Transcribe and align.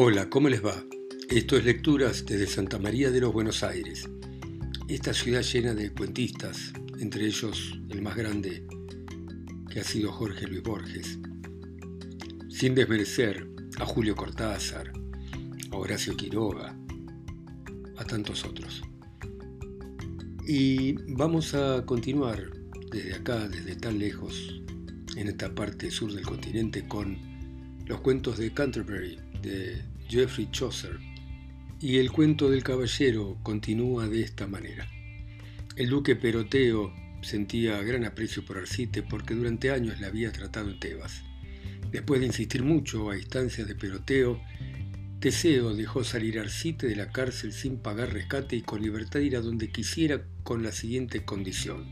Hola, 0.00 0.30
¿cómo 0.30 0.48
les 0.48 0.64
va? 0.64 0.80
Esto 1.28 1.56
es 1.56 1.64
Lecturas 1.64 2.24
desde 2.24 2.46
Santa 2.46 2.78
María 2.78 3.10
de 3.10 3.20
los 3.20 3.32
Buenos 3.32 3.64
Aires. 3.64 4.08
Esta 4.86 5.12
ciudad 5.12 5.42
llena 5.42 5.74
de 5.74 5.92
cuentistas, 5.92 6.72
entre 7.00 7.26
ellos 7.26 7.76
el 7.88 8.00
más 8.00 8.14
grande, 8.14 8.64
que 9.68 9.80
ha 9.80 9.82
sido 9.82 10.12
Jorge 10.12 10.46
Luis 10.46 10.62
Borges. 10.62 11.18
Sin 12.48 12.76
desmerecer 12.76 13.50
a 13.80 13.86
Julio 13.86 14.14
Cortázar, 14.14 14.92
a 15.72 15.76
Horacio 15.76 16.16
Quiroga, 16.16 16.78
a 17.96 18.04
tantos 18.04 18.44
otros. 18.44 18.80
Y 20.46 20.92
vamos 21.12 21.54
a 21.54 21.84
continuar 21.84 22.52
desde 22.92 23.14
acá, 23.16 23.48
desde 23.48 23.74
tan 23.74 23.98
lejos, 23.98 24.62
en 25.16 25.26
esta 25.26 25.52
parte 25.52 25.90
sur 25.90 26.12
del 26.12 26.24
continente, 26.24 26.86
con 26.86 27.18
los 27.86 28.00
cuentos 28.00 28.38
de 28.38 28.52
Canterbury 28.52 29.18
de 29.42 29.82
Geoffrey 30.08 30.48
Chaucer. 30.50 30.98
Y 31.80 31.98
el 31.98 32.10
cuento 32.10 32.50
del 32.50 32.62
caballero 32.62 33.38
continúa 33.42 34.08
de 34.08 34.22
esta 34.22 34.46
manera. 34.46 34.88
El 35.76 35.90
duque 35.90 36.16
Peroteo 36.16 36.92
sentía 37.22 37.80
gran 37.82 38.04
aprecio 38.04 38.44
por 38.44 38.58
Arcite 38.58 39.02
porque 39.02 39.34
durante 39.34 39.70
años 39.70 40.00
la 40.00 40.08
había 40.08 40.32
tratado 40.32 40.70
en 40.70 40.80
Tebas. 40.80 41.22
Después 41.90 42.20
de 42.20 42.26
insistir 42.26 42.62
mucho 42.62 43.10
a 43.10 43.16
instancias 43.16 43.68
de 43.68 43.74
Peroteo, 43.74 44.40
Teseo 45.20 45.74
dejó 45.74 46.04
salir 46.04 46.38
a 46.38 46.42
Arcite 46.42 46.86
de 46.86 46.96
la 46.96 47.10
cárcel 47.10 47.52
sin 47.52 47.78
pagar 47.78 48.12
rescate 48.12 48.56
y 48.56 48.62
con 48.62 48.82
libertad 48.82 49.20
ir 49.20 49.36
a 49.36 49.40
donde 49.40 49.70
quisiera 49.70 50.22
con 50.42 50.62
la 50.62 50.72
siguiente 50.72 51.24
condición. 51.24 51.86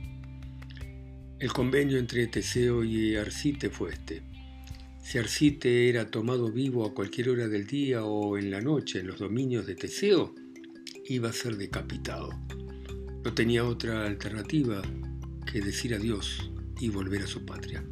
El 1.39 1.53
convenio 1.53 1.99
entre 1.99 2.27
Teseo 2.29 2.83
y 2.83 3.17
Arcite 3.17 3.69
fue 3.69 3.93
este. 3.93 4.23
Si 5.07 5.19
Arcite 5.19 5.89
era 5.89 6.11
tomado 6.11 6.51
vivo 6.51 6.85
a 6.85 6.93
cualquier 6.93 7.29
hora 7.29 7.47
del 7.47 7.65
día 7.65 8.05
o 8.05 8.37
en 8.37 8.51
la 8.51 8.61
noche 8.61 8.99
en 8.99 9.07
los 9.07 9.21
dominios 9.21 9.65
de 9.65 9.77
Teseo, 9.77 10.35
iba 11.05 11.29
a 11.29 11.33
ser 11.33 11.57
decapitado. 11.57 12.31
No 13.25 13.33
tenía 13.33 13.65
otra 13.65 14.05
alternativa 14.05 14.83
que 15.47 15.61
decir 15.61 15.95
adiós 15.95 16.51
y 16.81 16.89
volver 16.89 17.23
a 17.23 17.29
su 17.29 17.47
patria. 17.47 17.85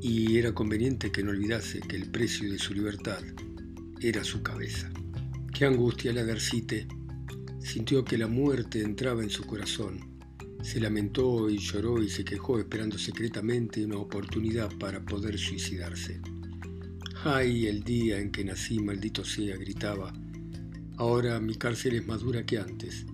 Y 0.00 0.38
era 0.38 0.54
conveniente 0.54 1.10
que 1.10 1.24
no 1.24 1.32
olvidase 1.32 1.80
que 1.80 1.96
el 1.96 2.12
precio 2.12 2.48
de 2.48 2.60
su 2.60 2.74
libertad 2.74 3.24
era 4.00 4.22
su 4.22 4.40
cabeza. 4.40 4.88
Qué 5.52 5.64
angustia 5.64 6.12
la 6.12 6.22
de 6.22 6.30
Arcite. 6.30 6.86
Sintió 7.58 8.04
que 8.04 8.18
la 8.18 8.28
muerte 8.28 8.82
entraba 8.82 9.24
en 9.24 9.30
su 9.30 9.42
corazón 9.42 10.11
se 10.62 10.80
lamentó 10.80 11.50
y 11.50 11.58
lloró 11.58 12.02
y 12.02 12.08
se 12.08 12.24
quejó 12.24 12.58
esperando 12.58 12.96
secretamente 12.96 13.84
una 13.84 13.96
oportunidad 13.96 14.70
para 14.78 15.04
poder 15.04 15.36
suicidarse. 15.36 16.20
¡Ay, 17.24 17.66
el 17.66 17.82
día 17.82 18.18
en 18.18 18.30
que 18.30 18.44
nací, 18.44 18.78
maldito 18.78 19.24
sea! 19.24 19.56
gritaba. 19.56 20.12
Ahora 20.96 21.40
mi 21.40 21.56
cárcel 21.56 21.96
es 21.96 22.06
más 22.06 22.20
dura 22.20 22.46
que 22.46 22.58
antes. 22.58 23.06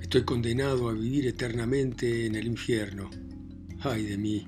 Estoy 0.00 0.24
condenado 0.24 0.88
a 0.88 0.92
vivir 0.92 1.26
eternamente 1.26 2.26
en 2.26 2.34
el 2.34 2.46
infierno. 2.46 3.10
¡Ay 3.80 4.04
de 4.04 4.16
mí! 4.16 4.46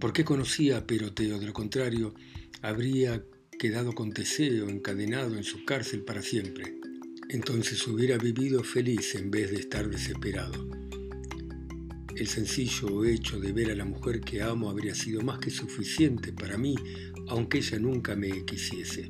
¿Por 0.00 0.12
qué 0.12 0.24
conocía 0.24 0.78
a 0.78 0.86
Peroteo? 0.86 1.38
De 1.38 1.46
lo 1.46 1.52
contrario, 1.52 2.14
habría 2.60 3.24
quedado 3.58 3.92
con 3.92 4.12
Teseo 4.12 4.68
encadenado 4.68 5.36
en 5.36 5.44
su 5.44 5.64
cárcel 5.64 6.02
para 6.02 6.22
siempre. 6.22 6.74
Entonces 7.28 7.86
hubiera 7.86 8.18
vivido 8.18 8.64
feliz 8.64 9.14
en 9.14 9.30
vez 9.30 9.50
de 9.50 9.56
estar 9.56 9.88
desesperado. 9.88 10.83
El 12.16 12.28
sencillo 12.28 13.04
hecho 13.04 13.40
de 13.40 13.52
ver 13.52 13.72
a 13.72 13.74
la 13.74 13.84
mujer 13.84 14.20
que 14.20 14.40
amo 14.40 14.70
habría 14.70 14.94
sido 14.94 15.22
más 15.22 15.40
que 15.40 15.50
suficiente 15.50 16.32
para 16.32 16.56
mí, 16.56 16.76
aunque 17.26 17.58
ella 17.58 17.80
nunca 17.80 18.14
me 18.14 18.44
quisiese. 18.44 19.08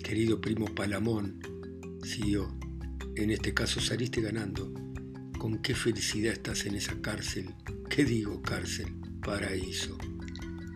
Querido 0.00 0.40
primo 0.40 0.72
Palamón, 0.76 1.40
siguió, 2.04 2.56
en 3.16 3.32
este 3.32 3.52
caso 3.52 3.80
saliste 3.80 4.20
ganando. 4.20 4.72
Con 5.38 5.58
qué 5.58 5.74
felicidad 5.74 6.32
estás 6.32 6.66
en 6.66 6.76
esa 6.76 7.00
cárcel. 7.00 7.52
¿Qué 7.90 8.04
digo 8.04 8.40
cárcel? 8.42 8.94
Paraíso. 9.20 9.98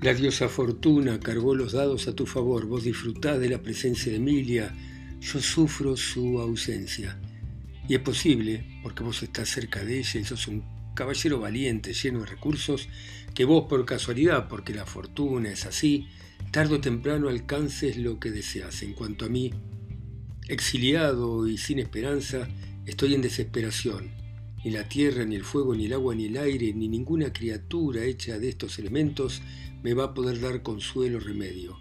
La 0.03 0.15
diosa 0.15 0.49
Fortuna 0.49 1.21
cargó 1.21 1.55
los 1.55 1.73
dados 1.73 2.09
a 2.09 2.15
tu 2.17 2.27
favor. 2.27 2.67
Vos 2.67 2.83
disfrutás 2.83 3.39
de 3.39 3.49
la 3.49 3.62
presencia 3.62 4.11
de 4.11 4.19
Emilia. 4.19 4.75
Yo 5.21 5.41
sufro 5.41 5.97
su 5.97 6.41
ausencia. 6.41 7.21
Y 7.89 7.95
es 7.95 8.01
posible, 8.01 8.81
porque 8.83 9.05
vos 9.05 9.23
estás 9.23 9.49
cerca 9.49 9.85
de 9.85 10.01
ella 10.01 10.21
y 10.21 10.25
sos 10.25 10.49
un 10.49 10.78
caballero 10.99 11.39
valiente, 11.39 11.93
lleno 11.93 12.21
de 12.21 12.27
recursos, 12.27 12.89
que 13.33 13.45
vos 13.45 13.67
por 13.69 13.85
casualidad, 13.85 14.49
porque 14.49 14.75
la 14.75 14.85
fortuna 14.85 15.53
es 15.53 15.65
así, 15.65 16.09
tarde 16.51 16.75
o 16.75 16.81
temprano 16.81 17.29
alcances 17.29 17.97
lo 17.97 18.19
que 18.19 18.33
deseas. 18.33 18.83
En 18.83 18.95
cuanto 18.95 19.27
a 19.27 19.29
mí, 19.29 19.53
exiliado 20.49 21.47
y 21.47 21.57
sin 21.57 21.79
esperanza, 21.79 22.49
estoy 22.85 23.15
en 23.15 23.23
desesperación. 23.23 24.11
Ni 24.65 24.73
la 24.73 24.89
tierra, 24.89 25.25
ni 25.25 25.37
el 25.37 25.45
fuego, 25.45 25.77
ni 25.77 25.87
el 25.87 25.93
agua, 25.93 26.17
ni 26.17 26.25
el 26.25 26.37
aire, 26.37 26.75
ni 26.75 26.89
ninguna 26.89 27.33
criatura 27.33 28.03
hecha 28.03 28.41
de 28.41 28.49
estos 28.49 28.81
elementos 28.81 29.41
me 29.85 29.95
va 29.95 30.07
a 30.07 30.15
poder 30.15 30.41
dar 30.41 30.65
consuelo 30.65 31.19
o 31.19 31.21
remedio. 31.21 31.79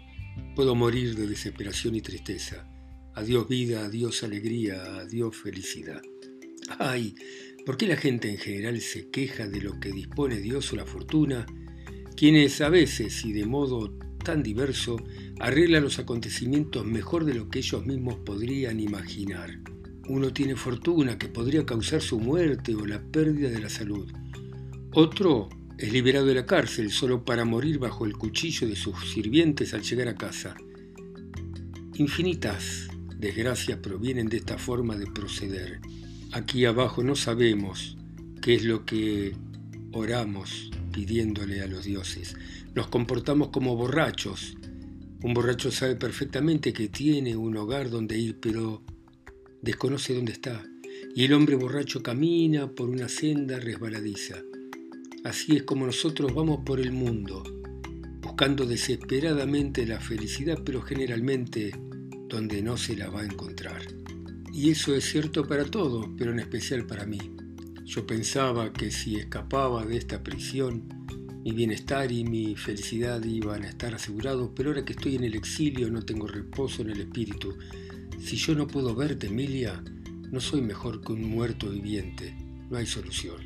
Puedo 0.54 0.76
morir 0.76 1.16
de 1.16 1.26
desesperación 1.26 1.96
y 1.96 2.02
tristeza. 2.02 2.68
Adiós 3.16 3.48
vida, 3.48 3.84
adiós 3.84 4.22
alegría, 4.22 5.00
adiós 5.00 5.34
felicidad. 5.34 6.02
Ay, 6.78 7.14
¿Por 7.68 7.76
qué 7.76 7.86
la 7.86 7.98
gente 7.98 8.30
en 8.30 8.38
general 8.38 8.80
se 8.80 9.10
queja 9.10 9.46
de 9.46 9.60
lo 9.60 9.78
que 9.78 9.92
dispone 9.92 10.36
Dios 10.36 10.72
o 10.72 10.76
la 10.76 10.86
fortuna, 10.86 11.44
quienes 12.16 12.62
a 12.62 12.70
veces 12.70 13.26
y 13.26 13.34
de 13.34 13.44
modo 13.44 13.92
tan 14.24 14.42
diverso 14.42 14.96
arreglan 15.38 15.82
los 15.82 15.98
acontecimientos 15.98 16.86
mejor 16.86 17.26
de 17.26 17.34
lo 17.34 17.50
que 17.50 17.58
ellos 17.58 17.84
mismos 17.84 18.20
podrían 18.24 18.80
imaginar? 18.80 19.60
Uno 20.08 20.32
tiene 20.32 20.56
fortuna 20.56 21.18
que 21.18 21.28
podría 21.28 21.66
causar 21.66 22.00
su 22.00 22.18
muerte 22.18 22.74
o 22.74 22.86
la 22.86 23.02
pérdida 23.02 23.50
de 23.50 23.60
la 23.60 23.68
salud. 23.68 24.10
Otro 24.94 25.50
es 25.76 25.92
liberado 25.92 26.24
de 26.24 26.36
la 26.36 26.46
cárcel 26.46 26.90
solo 26.90 27.22
para 27.22 27.44
morir 27.44 27.78
bajo 27.78 28.06
el 28.06 28.14
cuchillo 28.14 28.66
de 28.66 28.76
sus 28.76 29.12
sirvientes 29.12 29.74
al 29.74 29.82
llegar 29.82 30.08
a 30.08 30.16
casa. 30.16 30.56
Infinitas 31.96 32.88
desgracias 33.14 33.78
provienen 33.80 34.30
de 34.30 34.38
esta 34.38 34.56
forma 34.56 34.96
de 34.96 35.06
proceder. 35.08 35.80
Aquí 36.30 36.66
abajo 36.66 37.02
no 37.02 37.16
sabemos 37.16 37.96
qué 38.42 38.54
es 38.54 38.64
lo 38.64 38.84
que 38.84 39.34
oramos 39.92 40.70
pidiéndole 40.92 41.62
a 41.62 41.66
los 41.66 41.84
dioses. 41.84 42.36
Nos 42.74 42.88
comportamos 42.88 43.48
como 43.48 43.76
borrachos. 43.76 44.54
Un 45.22 45.32
borracho 45.32 45.70
sabe 45.70 45.96
perfectamente 45.96 46.74
que 46.74 46.88
tiene 46.88 47.34
un 47.34 47.56
hogar 47.56 47.88
donde 47.88 48.18
ir, 48.18 48.36
pero 48.40 48.82
desconoce 49.62 50.14
dónde 50.14 50.32
está. 50.32 50.62
Y 51.14 51.24
el 51.24 51.32
hombre 51.32 51.56
borracho 51.56 52.02
camina 52.02 52.70
por 52.70 52.90
una 52.90 53.08
senda 53.08 53.58
resbaladiza. 53.58 54.36
Así 55.24 55.56
es 55.56 55.62
como 55.62 55.86
nosotros 55.86 56.34
vamos 56.34 56.60
por 56.64 56.78
el 56.78 56.92
mundo, 56.92 57.42
buscando 58.20 58.66
desesperadamente 58.66 59.86
la 59.86 59.98
felicidad, 59.98 60.58
pero 60.62 60.82
generalmente 60.82 61.72
donde 62.28 62.60
no 62.60 62.76
se 62.76 62.96
la 62.96 63.08
va 63.08 63.22
a 63.22 63.26
encontrar. 63.26 63.97
Y 64.58 64.70
eso 64.70 64.92
es 64.96 65.04
cierto 65.04 65.46
para 65.46 65.64
todos, 65.64 66.08
pero 66.18 66.32
en 66.32 66.40
especial 66.40 66.84
para 66.84 67.06
mí. 67.06 67.20
Yo 67.84 68.04
pensaba 68.04 68.72
que 68.72 68.90
si 68.90 69.14
escapaba 69.14 69.86
de 69.86 69.96
esta 69.96 70.24
prisión, 70.24 70.88
mi 71.44 71.52
bienestar 71.52 72.10
y 72.10 72.24
mi 72.24 72.56
felicidad 72.56 73.22
iban 73.22 73.62
a 73.62 73.68
estar 73.68 73.94
asegurados, 73.94 74.50
pero 74.56 74.70
ahora 74.70 74.84
que 74.84 74.94
estoy 74.94 75.14
en 75.14 75.22
el 75.22 75.36
exilio 75.36 75.88
no 75.90 76.02
tengo 76.02 76.26
reposo 76.26 76.82
en 76.82 76.90
el 76.90 77.02
espíritu. 77.02 77.56
Si 78.18 78.34
yo 78.34 78.56
no 78.56 78.66
puedo 78.66 78.96
verte, 78.96 79.28
Emilia, 79.28 79.80
no 80.32 80.40
soy 80.40 80.60
mejor 80.60 81.02
que 81.02 81.12
un 81.12 81.22
muerto 81.22 81.70
viviente. 81.70 82.34
No 82.68 82.78
hay 82.78 82.86
solución. 82.86 83.36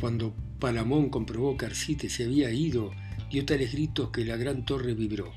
Cuando 0.00 0.34
Palamón 0.58 1.10
comprobó 1.10 1.58
que 1.58 1.66
Arcite 1.66 2.08
se 2.08 2.24
había 2.24 2.50
ido, 2.50 2.92
dio 3.30 3.44
tales 3.44 3.72
gritos 3.72 4.08
que 4.08 4.24
la 4.24 4.38
gran 4.38 4.64
torre 4.64 4.94
vibró. 4.94 5.34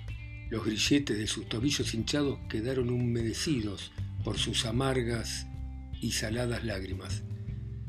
Los 0.50 0.64
grilletes 0.64 1.18
de 1.18 1.28
sus 1.28 1.50
tobillos 1.50 1.94
hinchados 1.94 2.40
quedaron 2.48 2.90
humedecidos 2.90 3.92
por 4.28 4.38
sus 4.38 4.66
amargas 4.66 5.48
y 6.02 6.12
saladas 6.12 6.66
lágrimas. 6.66 7.24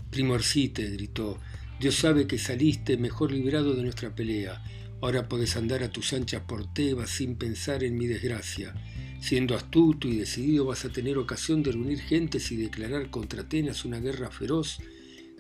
Primo 0.08 0.37
Arcite, 0.37 0.88
gritó, 0.88 1.40
Dios 1.81 1.96
sabe 1.96 2.29
que 2.29 2.38
saliste 2.38 2.96
mejor 2.96 3.32
librado 3.32 3.75
de 3.75 3.82
nuestra 3.82 4.14
pelea. 4.14 4.62
Ahora 5.02 5.29
podés 5.29 5.56
andar 5.56 5.82
a 5.82 5.90
tus 5.90 6.12
anchas 6.12 6.43
por 6.46 6.73
Tebas 6.73 7.11
sin 7.11 7.35
pensar 7.35 7.82
en 7.82 7.99
mi 7.99 8.06
desgracia. 8.06 8.73
Siendo 9.20 9.56
astuto 9.56 10.06
y 10.06 10.17
decidido 10.17 10.64
vas 10.64 10.85
a 10.85 10.90
tener 10.90 11.19
ocasión 11.19 11.64
de 11.64 11.73
reunir 11.73 11.99
gentes 11.99 12.52
y 12.52 12.56
declarar 12.56 13.11
contra 13.11 13.40
Atenas 13.40 13.85
una 13.85 13.99
guerra 13.99 14.31
feroz 14.31 14.79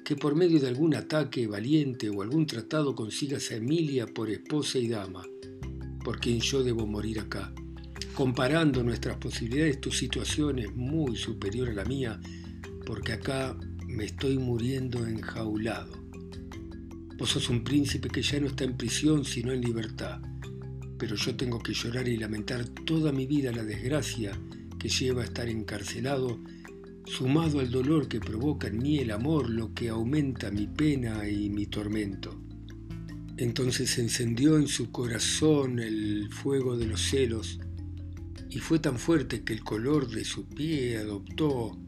que 0.04 0.16
por 0.16 0.34
medio 0.34 0.58
de 0.58 0.66
algún 0.66 0.96
ataque 0.96 1.46
valiente 1.46 2.10
o 2.10 2.22
algún 2.22 2.44
tratado 2.44 2.96
consigas 2.96 3.52
a 3.52 3.54
Emilia 3.54 4.08
por 4.08 4.30
esposa 4.30 4.78
y 4.78 4.88
dama, 4.88 5.24
por 6.02 6.18
quien 6.18 6.40
yo 6.40 6.64
debo 6.64 6.88
morir 6.88 7.20
acá 7.20 7.52
comparando 8.18 8.82
nuestras 8.82 9.16
posibilidades, 9.18 9.80
tu 9.80 9.92
situación 9.92 10.58
es 10.58 10.74
muy 10.74 11.14
superior 11.14 11.68
a 11.68 11.72
la 11.72 11.84
mía, 11.84 12.20
porque 12.84 13.12
acá 13.12 13.56
me 13.86 14.06
estoy 14.06 14.38
muriendo 14.38 15.06
enjaulado. 15.06 15.92
Vos 17.16 17.30
sos 17.30 17.48
un 17.48 17.62
príncipe 17.62 18.08
que 18.08 18.22
ya 18.22 18.40
no 18.40 18.48
está 18.48 18.64
en 18.64 18.76
prisión, 18.76 19.24
sino 19.24 19.52
en 19.52 19.60
libertad. 19.60 20.20
pero 20.98 21.14
yo 21.14 21.36
tengo 21.36 21.60
que 21.60 21.72
llorar 21.72 22.08
y 22.08 22.16
lamentar 22.16 22.64
toda 22.64 23.12
mi 23.12 23.24
vida 23.24 23.52
la 23.52 23.62
desgracia 23.62 24.32
que 24.80 24.88
lleva 24.88 25.22
a 25.22 25.26
estar 25.26 25.48
encarcelado, 25.48 26.40
sumado 27.06 27.60
al 27.60 27.70
dolor 27.70 28.08
que 28.08 28.18
provoca 28.18 28.66
en 28.66 28.78
mí 28.78 28.98
el 28.98 29.12
amor, 29.12 29.48
lo 29.48 29.72
que 29.72 29.90
aumenta 29.90 30.50
mi 30.50 30.66
pena 30.66 31.28
y 31.28 31.50
mi 31.50 31.66
tormento. 31.66 32.42
Entonces 33.36 33.96
encendió 33.96 34.58
en 34.58 34.66
su 34.66 34.90
corazón 34.90 35.78
el 35.78 36.28
fuego 36.32 36.76
de 36.76 36.86
los 36.86 37.00
celos, 37.00 37.60
y 38.50 38.58
fue 38.58 38.78
tan 38.78 38.98
fuerte 38.98 39.42
que 39.44 39.52
el 39.52 39.62
color 39.62 40.08
de 40.08 40.24
su 40.24 40.48
pie 40.48 40.96
adoptó 40.98 41.78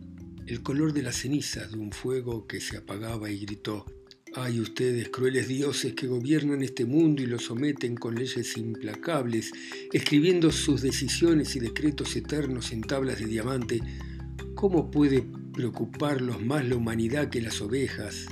el 0.46 0.62
color 0.62 0.92
de 0.92 1.02
las 1.02 1.16
cenizas 1.16 1.70
de 1.70 1.78
un 1.78 1.92
fuego 1.92 2.46
que 2.46 2.60
se 2.60 2.76
apagaba 2.76 3.30
y 3.30 3.38
gritó, 3.38 3.86
Ay 4.34 4.60
ustedes, 4.60 5.08
crueles 5.08 5.48
dioses 5.48 5.94
que 5.94 6.06
gobiernan 6.06 6.62
este 6.62 6.84
mundo 6.84 7.20
y 7.20 7.26
lo 7.26 7.40
someten 7.40 7.96
con 7.96 8.14
leyes 8.14 8.56
implacables, 8.56 9.50
escribiendo 9.92 10.52
sus 10.52 10.82
decisiones 10.82 11.56
y 11.56 11.60
decretos 11.60 12.14
eternos 12.14 12.70
en 12.70 12.82
tablas 12.82 13.18
de 13.18 13.26
diamante, 13.26 13.80
¿cómo 14.54 14.90
puede 14.90 15.26
preocuparlos 15.52 16.40
más 16.44 16.64
la 16.64 16.76
humanidad 16.76 17.28
que 17.28 17.42
las 17.42 17.60
ovejas? 17.60 18.26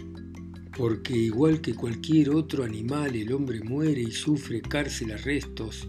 Porque 0.76 1.16
igual 1.16 1.60
que 1.60 1.74
cualquier 1.74 2.30
otro 2.30 2.62
animal, 2.62 3.16
el 3.16 3.32
hombre 3.32 3.60
muere 3.60 4.00
y 4.00 4.12
sufre 4.12 4.60
cárcel 4.60 5.10
arrestos, 5.10 5.88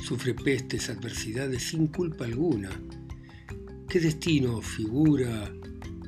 sufre 0.00 0.34
pestes, 0.34 0.90
adversidades 0.90 1.62
sin 1.62 1.88
culpa 1.88 2.24
alguna. 2.24 2.70
¿Qué 3.88 4.00
destino 4.00 4.60
figura 4.60 5.52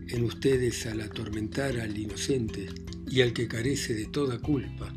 en 0.09 0.25
ustedes 0.25 0.87
al 0.87 1.01
atormentar 1.01 1.79
al 1.79 1.97
inocente? 1.97 2.69
y 3.11 3.23
al 3.23 3.33
que 3.33 3.49
carece 3.49 3.93
de 3.95 4.07
toda 4.07 4.39
culpa. 4.39 4.95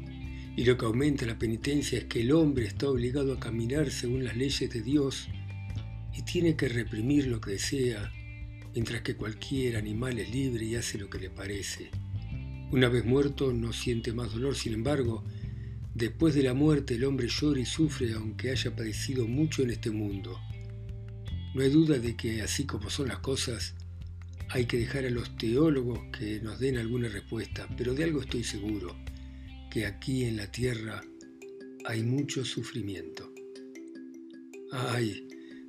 Y 0.55 0.65
lo 0.65 0.77
que 0.77 0.85
aumenta 0.85 1.25
la 1.25 1.39
penitencia 1.39 1.97
es 1.97 2.05
que 2.05 2.21
el 2.21 2.31
hombre 2.31 2.65
está 2.65 2.87
obligado 2.87 3.33
a 3.33 3.39
caminar 3.39 3.89
según 3.89 4.23
las 4.23 4.37
leyes 4.37 4.69
de 4.69 4.81
Dios 4.81 5.27
y 6.15 6.21
tiene 6.21 6.55
que 6.55 6.69
reprimir 6.69 7.25
lo 7.25 7.41
que 7.41 7.51
desea, 7.51 8.11
mientras 8.73 9.01
que 9.01 9.15
cualquier 9.15 9.77
animal 9.77 10.19
es 10.19 10.29
libre 10.29 10.65
y 10.65 10.75
hace 10.75 10.99
lo 10.99 11.09
que 11.09 11.17
le 11.17 11.31
parece. 11.31 11.89
Una 12.71 12.87
vez 12.87 13.03
muerto 13.03 13.51
no 13.51 13.73
siente 13.73 14.13
más 14.13 14.31
dolor, 14.31 14.55
sin 14.55 14.73
embargo, 14.73 15.23
después 15.95 16.35
de 16.35 16.43
la 16.43 16.53
muerte 16.53 16.95
el 16.95 17.03
hombre 17.03 17.27
llora 17.27 17.59
y 17.59 17.65
sufre 17.65 18.13
aunque 18.13 18.51
haya 18.51 18.75
padecido 18.75 19.27
mucho 19.27 19.63
en 19.63 19.71
este 19.71 19.91
mundo. 19.91 20.39
No 21.55 21.61
hay 21.61 21.69
duda 21.69 21.99
de 21.99 22.15
que 22.15 22.41
así 22.41 22.65
como 22.65 22.89
son 22.89 23.09
las 23.09 23.19
cosas, 23.19 23.75
hay 24.49 24.65
que 24.65 24.77
dejar 24.77 25.05
a 25.05 25.09
los 25.09 25.35
teólogos 25.37 25.99
que 26.17 26.39
nos 26.41 26.59
den 26.59 26.77
alguna 26.77 27.09
respuesta, 27.09 27.67
pero 27.77 27.93
de 27.93 28.03
algo 28.03 28.21
estoy 28.21 28.43
seguro, 28.43 28.95
que 29.71 29.85
aquí 29.85 30.25
en 30.25 30.37
la 30.37 30.51
tierra 30.51 31.03
hay 31.85 32.03
mucho 32.03 32.45
sufrimiento. 32.45 33.33
Ay, 34.71 35.27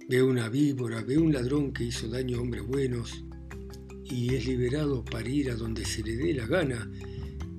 veo 0.08 0.26
una 0.26 0.48
víbora, 0.48 1.02
veo 1.02 1.22
un 1.22 1.32
ladrón 1.32 1.72
que 1.72 1.84
hizo 1.84 2.08
daño 2.08 2.38
a 2.38 2.40
hombres 2.40 2.66
buenos 2.66 3.24
y 4.04 4.34
es 4.34 4.46
liberado 4.46 5.04
para 5.04 5.28
ir 5.28 5.50
a 5.50 5.54
donde 5.54 5.84
se 5.84 6.02
le 6.02 6.16
dé 6.16 6.34
la 6.34 6.46
gana, 6.46 6.90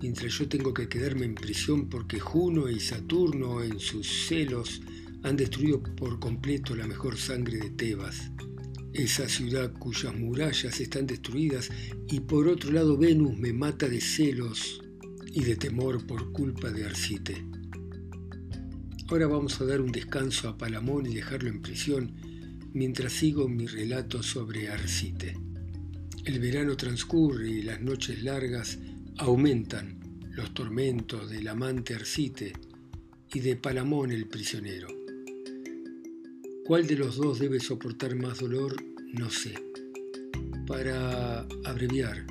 mientras 0.02 0.34
yo 0.38 0.48
tengo 0.48 0.74
que 0.74 0.88
quedarme 0.88 1.26
en 1.26 1.36
prisión 1.36 1.90
porque 1.90 2.20
Juno 2.20 2.70
y 2.70 2.80
Saturno 2.80 3.64
en 3.64 3.80
sus 3.80 4.28
celos 4.28 4.82
han 5.24 5.36
destruido 5.36 5.82
por 5.82 6.20
completo 6.20 6.76
la 6.76 6.88
mejor 6.88 7.18
sangre 7.18 7.58
de 7.58 7.70
Tebas 7.72 8.32
esa 8.96 9.28
ciudad 9.28 9.74
cuyas 9.74 10.16
murallas 10.16 10.80
están 10.80 11.06
destruidas, 11.06 11.70
y 12.08 12.22
por 12.22 12.48
otro 12.48 12.72
lado 12.72 12.98
Venus 12.98 13.38
me 13.38 13.52
mata 13.52 13.90
de 13.90 14.00
celos 14.00 14.82
y 15.34 15.44
de 15.44 15.58
temor 15.58 16.08
por 16.08 16.32
culpa 16.32 16.72
de 16.72 16.86
Arcite. 16.86 17.46
Ahora 19.10 19.28
vamos 19.28 19.60
a 19.60 19.66
dar 19.66 19.82
un 19.82 19.92
descanso 19.92 20.48
a 20.48 20.58
Palamón 20.58 21.06
y 21.06 21.14
dejarlo 21.14 21.50
en 21.50 21.62
prisión 21.62 22.16
mientras 22.74 23.12
sigo 23.14 23.50
mi 23.50 23.68
relato 23.68 24.24
sobre 24.24 24.70
Arcite. 24.70 25.38
El 26.24 26.40
verano 26.40 26.78
transcurre 26.78 27.50
y 27.50 27.62
las 27.64 27.82
noches 27.82 28.24
largas 28.24 28.80
aumentan 29.18 30.00
los 30.32 30.54
tormentos 30.54 31.30
del 31.30 31.48
amante 31.48 31.96
Arcite 31.96 32.54
y 33.34 33.40
de 33.40 33.56
Palamón 33.56 34.12
el 34.12 34.28
prisionero. 34.28 34.88
¿Cuál 36.66 36.86
de 36.88 36.98
los 36.98 37.16
dos 37.16 37.40
debe 37.40 37.60
soportar 37.60 38.16
más 38.16 38.40
dolor? 38.40 38.76
No 39.14 39.30
sé. 39.30 39.54
Para 40.68 41.48
abreviar, 41.64 42.26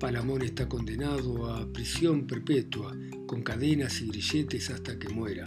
Palamón 0.00 0.42
está 0.42 0.68
condenado 0.68 1.52
a 1.52 1.70
prisión 1.72 2.26
perpetua, 2.26 2.96
con 3.26 3.42
cadenas 3.42 4.00
y 4.00 4.06
grilletes 4.06 4.70
hasta 4.70 4.98
que 4.98 5.10
muera. 5.10 5.46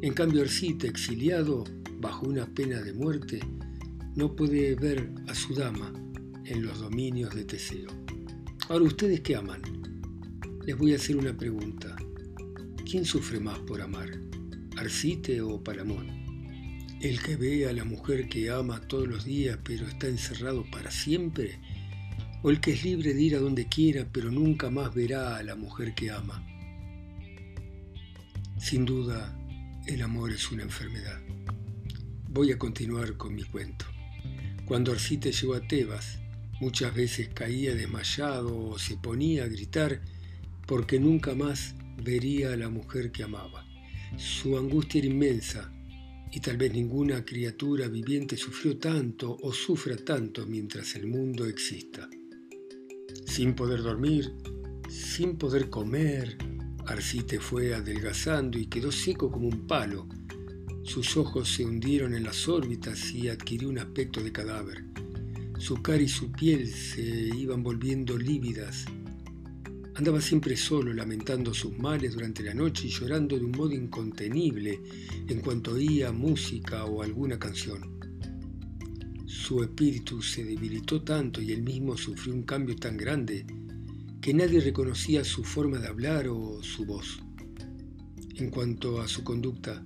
En 0.00 0.14
cambio, 0.14 0.42
Arcita, 0.42 0.86
exiliado 0.86 1.64
bajo 1.98 2.26
una 2.26 2.46
pena 2.46 2.80
de 2.80 2.94
muerte, 2.94 3.40
no 4.14 4.34
puede 4.34 4.74
ver 4.76 5.12
a 5.26 5.34
su 5.34 5.54
dama 5.54 5.92
en 6.44 6.62
los 6.62 6.78
dominios 6.78 7.34
de 7.34 7.44
Teseo. 7.44 7.95
Ahora, 8.68 8.84
¿ustedes 8.84 9.20
qué 9.20 9.36
aman? 9.36 9.62
Les 10.66 10.76
voy 10.76 10.92
a 10.92 10.96
hacer 10.96 11.16
una 11.16 11.36
pregunta. 11.36 11.94
¿Quién 12.84 13.04
sufre 13.04 13.38
más 13.38 13.60
por 13.60 13.80
amar? 13.80 14.10
¿Arcite 14.76 15.40
o 15.40 15.62
Palamón? 15.62 16.08
El 17.00 17.22
que 17.22 17.36
ve 17.36 17.68
a 17.68 17.72
la 17.72 17.84
mujer 17.84 18.28
que 18.28 18.50
ama 18.50 18.80
todos 18.80 19.06
los 19.06 19.24
días 19.24 19.56
pero 19.62 19.86
está 19.86 20.08
encerrado 20.08 20.64
para 20.68 20.90
siempre, 20.90 21.60
o 22.42 22.50
el 22.50 22.60
que 22.60 22.72
es 22.72 22.82
libre 22.82 23.14
de 23.14 23.22
ir 23.22 23.36
a 23.36 23.38
donde 23.38 23.68
quiera 23.68 24.04
pero 24.10 24.32
nunca 24.32 24.68
más 24.68 24.92
verá 24.92 25.36
a 25.36 25.44
la 25.44 25.54
mujer 25.54 25.94
que 25.94 26.10
ama. 26.10 26.44
Sin 28.58 28.84
duda, 28.84 29.38
el 29.86 30.02
amor 30.02 30.32
es 30.32 30.50
una 30.50 30.64
enfermedad. 30.64 31.20
Voy 32.28 32.50
a 32.50 32.58
continuar 32.58 33.16
con 33.16 33.32
mi 33.32 33.44
cuento. 33.44 33.86
Cuando 34.64 34.90
Arcite 34.90 35.30
llegó 35.30 35.54
a 35.54 35.60
Tebas, 35.60 36.18
muchas 36.60 36.94
veces 36.94 37.28
caía 37.28 37.74
desmayado 37.74 38.70
o 38.70 38.78
se 38.78 38.96
ponía 38.96 39.44
a 39.44 39.48
gritar 39.48 40.00
porque 40.66 40.98
nunca 40.98 41.34
más 41.34 41.74
vería 42.02 42.52
a 42.52 42.56
la 42.56 42.68
mujer 42.68 43.12
que 43.12 43.22
amaba. 43.22 43.66
Su 44.16 44.56
angustia 44.56 44.98
era 44.98 45.08
inmensa 45.08 45.72
y 46.30 46.40
tal 46.40 46.56
vez 46.56 46.72
ninguna 46.72 47.24
criatura 47.24 47.88
viviente 47.88 48.36
sufrió 48.36 48.78
tanto 48.78 49.36
o 49.42 49.52
sufra 49.52 49.96
tanto 49.96 50.46
mientras 50.46 50.94
el 50.96 51.06
mundo 51.06 51.46
exista. 51.46 52.08
Sin 53.26 53.54
poder 53.54 53.82
dormir, 53.82 54.32
sin 54.88 55.36
poder 55.36 55.70
comer, 55.70 56.36
Arcite 56.86 57.40
fue 57.40 57.74
adelgazando 57.74 58.58
y 58.58 58.66
quedó 58.66 58.92
seco 58.92 59.30
como 59.30 59.48
un 59.48 59.66
palo. 59.66 60.08
Sus 60.84 61.16
ojos 61.16 61.52
se 61.52 61.64
hundieron 61.64 62.14
en 62.14 62.22
las 62.22 62.48
órbitas 62.48 63.12
y 63.12 63.28
adquirió 63.28 63.68
un 63.68 63.78
aspecto 63.78 64.22
de 64.22 64.30
cadáver. 64.30 64.85
Su 65.58 65.82
cara 65.82 66.02
y 66.02 66.08
su 66.08 66.30
piel 66.32 66.66
se 66.68 67.02
iban 67.02 67.62
volviendo 67.62 68.16
lívidas 68.16 68.86
Andaba 69.96 70.20
siempre 70.20 70.58
solo, 70.58 70.92
lamentando 70.92 71.54
sus 71.54 71.78
males 71.78 72.12
durante 72.12 72.42
la 72.42 72.52
noche 72.52 72.86
y 72.86 72.90
llorando 72.90 73.38
de 73.38 73.46
un 73.46 73.52
modo 73.52 73.72
incontenible 73.72 74.78
en 75.26 75.40
cuanto 75.40 75.72
oía 75.72 76.12
música 76.12 76.84
o 76.84 77.02
alguna 77.02 77.38
canción. 77.38 77.98
Su 79.24 79.62
espíritu 79.62 80.20
se 80.20 80.44
debilitó 80.44 81.02
tanto 81.02 81.40
y 81.40 81.50
él 81.52 81.62
mismo 81.62 81.96
sufrió 81.96 82.34
un 82.34 82.42
cambio 82.42 82.76
tan 82.76 82.98
grande 82.98 83.46
que 84.20 84.34
nadie 84.34 84.60
reconocía 84.60 85.24
su 85.24 85.42
forma 85.42 85.78
de 85.78 85.88
hablar 85.88 86.28
o 86.28 86.62
su 86.62 86.84
voz. 86.84 87.18
En 88.34 88.50
cuanto 88.50 89.00
a 89.00 89.08
su 89.08 89.24
conducta, 89.24 89.82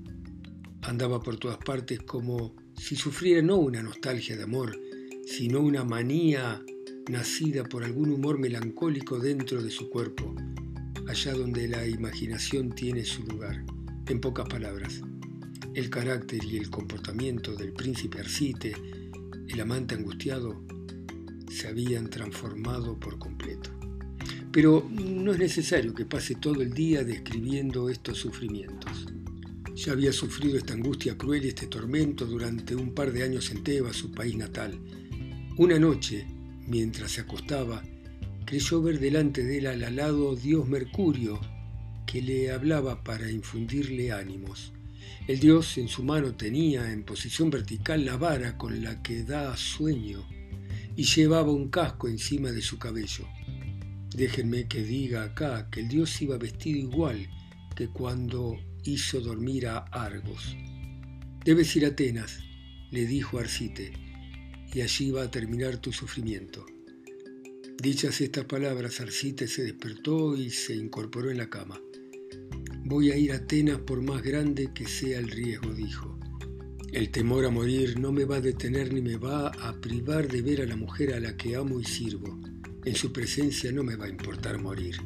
andaba 0.82 1.22
por 1.22 1.36
todas 1.36 1.58
partes 1.58 2.00
como 2.00 2.56
si 2.76 2.96
sufriera 2.96 3.42
no 3.42 3.58
una 3.58 3.80
nostalgia 3.80 4.36
de 4.36 4.42
amor, 4.42 4.76
sino 5.30 5.60
una 5.60 5.84
manía 5.84 6.60
nacida 7.08 7.62
por 7.62 7.84
algún 7.84 8.10
humor 8.10 8.36
melancólico 8.36 9.20
dentro 9.20 9.62
de 9.62 9.70
su 9.70 9.88
cuerpo, 9.88 10.34
allá 11.06 11.34
donde 11.34 11.68
la 11.68 11.86
imaginación 11.86 12.70
tiene 12.70 13.04
su 13.04 13.22
lugar. 13.22 13.64
En 14.08 14.20
pocas 14.20 14.48
palabras, 14.48 15.00
el 15.74 15.88
carácter 15.88 16.42
y 16.42 16.56
el 16.56 16.68
comportamiento 16.68 17.54
del 17.54 17.72
príncipe 17.72 18.18
Arcite, 18.18 18.74
el 19.48 19.60
amante 19.60 19.94
angustiado, 19.94 20.64
se 21.48 21.68
habían 21.68 22.10
transformado 22.10 22.98
por 22.98 23.20
completo. 23.20 23.70
Pero 24.50 24.90
no 24.90 25.32
es 25.32 25.38
necesario 25.38 25.94
que 25.94 26.06
pase 26.06 26.34
todo 26.34 26.60
el 26.60 26.74
día 26.74 27.04
describiendo 27.04 27.88
estos 27.88 28.18
sufrimientos. 28.18 29.06
Ya 29.76 29.92
había 29.92 30.12
sufrido 30.12 30.58
esta 30.58 30.74
angustia 30.74 31.16
cruel 31.16 31.44
y 31.44 31.48
este 31.48 31.68
tormento 31.68 32.26
durante 32.26 32.74
un 32.74 32.94
par 32.94 33.12
de 33.12 33.22
años 33.22 33.52
en 33.52 33.62
Tebas, 33.62 33.94
su 33.94 34.10
país 34.10 34.36
natal. 34.36 34.76
Una 35.60 35.78
noche, 35.78 36.24
Mientras 36.68 37.12
se 37.12 37.20
acostaba, 37.20 37.82
creyó 38.46 38.80
ver 38.80 38.98
delante 38.98 39.44
de 39.44 39.58
él 39.58 39.66
al 39.66 39.84
alado 39.84 40.34
dios 40.34 40.66
Mercurio, 40.66 41.38
que 42.06 42.22
le 42.22 42.50
hablaba 42.50 43.04
para 43.04 43.30
infundirle 43.30 44.10
ánimos. 44.10 44.72
El 45.28 45.38
dios 45.38 45.76
en 45.76 45.88
su 45.88 46.02
mano 46.02 46.34
tenía 46.34 46.90
en 46.90 47.04
posición 47.04 47.50
vertical 47.50 48.06
la 48.06 48.16
vara 48.16 48.56
con 48.56 48.82
la 48.82 49.02
que 49.02 49.22
da 49.22 49.54
sueño 49.54 50.26
y 50.96 51.02
llevaba 51.02 51.52
un 51.52 51.68
casco 51.68 52.08
encima 52.08 52.52
de 52.52 52.62
su 52.62 52.78
cabello. 52.78 53.28
Déjenme 54.16 54.66
que 54.66 54.82
diga 54.82 55.24
acá 55.24 55.68
que 55.70 55.80
el 55.80 55.88
dios 55.88 56.22
iba 56.22 56.38
vestido 56.38 56.78
igual 56.78 57.28
que 57.76 57.88
cuando 57.88 58.56
hizo 58.84 59.20
dormir 59.20 59.66
a 59.66 59.80
Argos. 59.92 60.56
Debes 61.44 61.76
ir 61.76 61.84
a 61.84 61.88
Atenas, 61.88 62.38
le 62.90 63.04
dijo 63.04 63.38
Arcite, 63.38 64.09
y 64.72 64.80
allí 64.82 65.10
va 65.10 65.24
a 65.24 65.30
terminar 65.30 65.78
tu 65.78 65.92
sufrimiento. 65.92 66.64
Dichas 67.82 68.20
estas 68.20 68.44
palabras, 68.44 69.00
Arcite 69.00 69.48
se 69.48 69.64
despertó 69.64 70.36
y 70.36 70.50
se 70.50 70.74
incorporó 70.74 71.30
en 71.30 71.38
la 71.38 71.48
cama. 71.48 71.80
Voy 72.84 73.10
a 73.10 73.16
ir 73.16 73.32
a 73.32 73.36
Atenas 73.36 73.78
por 73.80 74.02
más 74.02 74.22
grande 74.22 74.70
que 74.74 74.86
sea 74.86 75.18
el 75.18 75.30
riesgo, 75.30 75.72
dijo. 75.72 76.18
El 76.92 77.10
temor 77.10 77.44
a 77.46 77.50
morir 77.50 77.98
no 77.98 78.12
me 78.12 78.24
va 78.24 78.36
a 78.36 78.40
detener 78.40 78.92
ni 78.92 79.00
me 79.00 79.16
va 79.16 79.48
a 79.48 79.80
privar 79.80 80.28
de 80.28 80.42
ver 80.42 80.60
a 80.60 80.66
la 80.66 80.76
mujer 80.76 81.14
a 81.14 81.20
la 81.20 81.36
que 81.36 81.56
amo 81.56 81.80
y 81.80 81.84
sirvo. 81.84 82.40
En 82.84 82.94
su 82.94 83.12
presencia 83.12 83.70
no 83.70 83.82
me 83.82 83.96
va 83.96 84.06
a 84.06 84.10
importar 84.10 84.60
morir. 84.60 84.96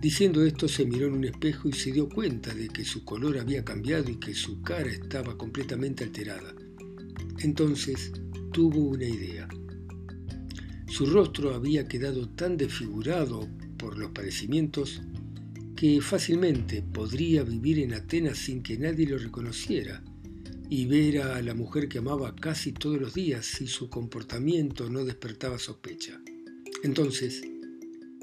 Diciendo 0.00 0.44
esto 0.44 0.68
se 0.68 0.84
miró 0.86 1.08
en 1.08 1.14
un 1.14 1.24
espejo 1.24 1.68
y 1.68 1.72
se 1.72 1.90
dio 1.90 2.08
cuenta 2.08 2.54
de 2.54 2.68
que 2.68 2.84
su 2.84 3.04
color 3.04 3.38
había 3.38 3.64
cambiado 3.64 4.10
y 4.10 4.16
que 4.16 4.34
su 4.34 4.62
cara 4.62 4.90
estaba 4.90 5.36
completamente 5.36 6.04
alterada. 6.04 6.54
Entonces 7.44 8.10
tuvo 8.54 8.78
una 8.78 9.04
idea. 9.04 9.46
Su 10.88 11.04
rostro 11.04 11.54
había 11.54 11.86
quedado 11.86 12.26
tan 12.30 12.56
desfigurado 12.56 13.46
por 13.76 13.98
los 13.98 14.12
padecimientos 14.12 15.02
que 15.76 16.00
fácilmente 16.00 16.80
podría 16.80 17.42
vivir 17.42 17.80
en 17.80 17.92
Atenas 17.92 18.38
sin 18.38 18.62
que 18.62 18.78
nadie 18.78 19.06
lo 19.06 19.18
reconociera 19.18 20.02
y 20.70 20.86
ver 20.86 21.20
a 21.20 21.42
la 21.42 21.52
mujer 21.52 21.86
que 21.86 21.98
amaba 21.98 22.34
casi 22.34 22.72
todos 22.72 22.98
los 22.98 23.12
días 23.12 23.44
si 23.44 23.66
su 23.66 23.90
comportamiento 23.90 24.88
no 24.88 25.04
despertaba 25.04 25.58
sospecha. 25.58 26.18
Entonces 26.82 27.42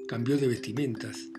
cambió 0.08 0.36
de 0.38 0.48
vestimentas, 0.48 1.30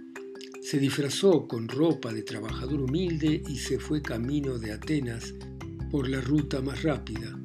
se 0.63 0.79
disfrazó 0.79 1.49
con 1.49 1.67
ropa 1.67 2.13
de 2.13 2.23
trabajador 2.23 2.81
humilde 2.81 3.43
y 3.49 3.57
se 3.59 3.81
fue 3.81 4.01
camino 4.03 4.61
de 4.61 4.71
Atenas 4.71 5.35
por 5.91 6.09
la 6.09 6.21
ruta 6.21 6.63
más 6.63 6.85
rápida, 6.85 7.37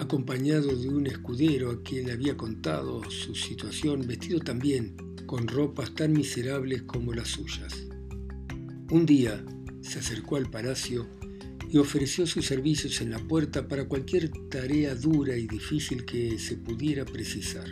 acompañado 0.00 0.74
de 0.74 0.88
un 0.88 1.06
escudero 1.06 1.70
a 1.70 1.82
quien 1.82 2.06
le 2.06 2.12
había 2.12 2.34
contado 2.34 3.02
su 3.10 3.34
situación, 3.34 4.06
vestido 4.06 4.40
también 4.40 4.96
con 5.26 5.46
ropas 5.46 5.94
tan 5.94 6.14
miserables 6.14 6.82
como 6.82 7.12
las 7.12 7.28
suyas. 7.28 7.86
Un 8.90 9.04
día 9.04 9.44
se 9.82 9.98
acercó 9.98 10.36
al 10.36 10.50
palacio 10.50 11.06
y 11.70 11.76
ofreció 11.76 12.26
sus 12.26 12.46
servicios 12.46 13.02
en 13.02 13.10
la 13.10 13.18
puerta 13.18 13.68
para 13.68 13.84
cualquier 13.84 14.30
tarea 14.48 14.94
dura 14.94 15.36
y 15.36 15.46
difícil 15.46 16.06
que 16.06 16.38
se 16.38 16.56
pudiera 16.56 17.04
precisar. 17.04 17.68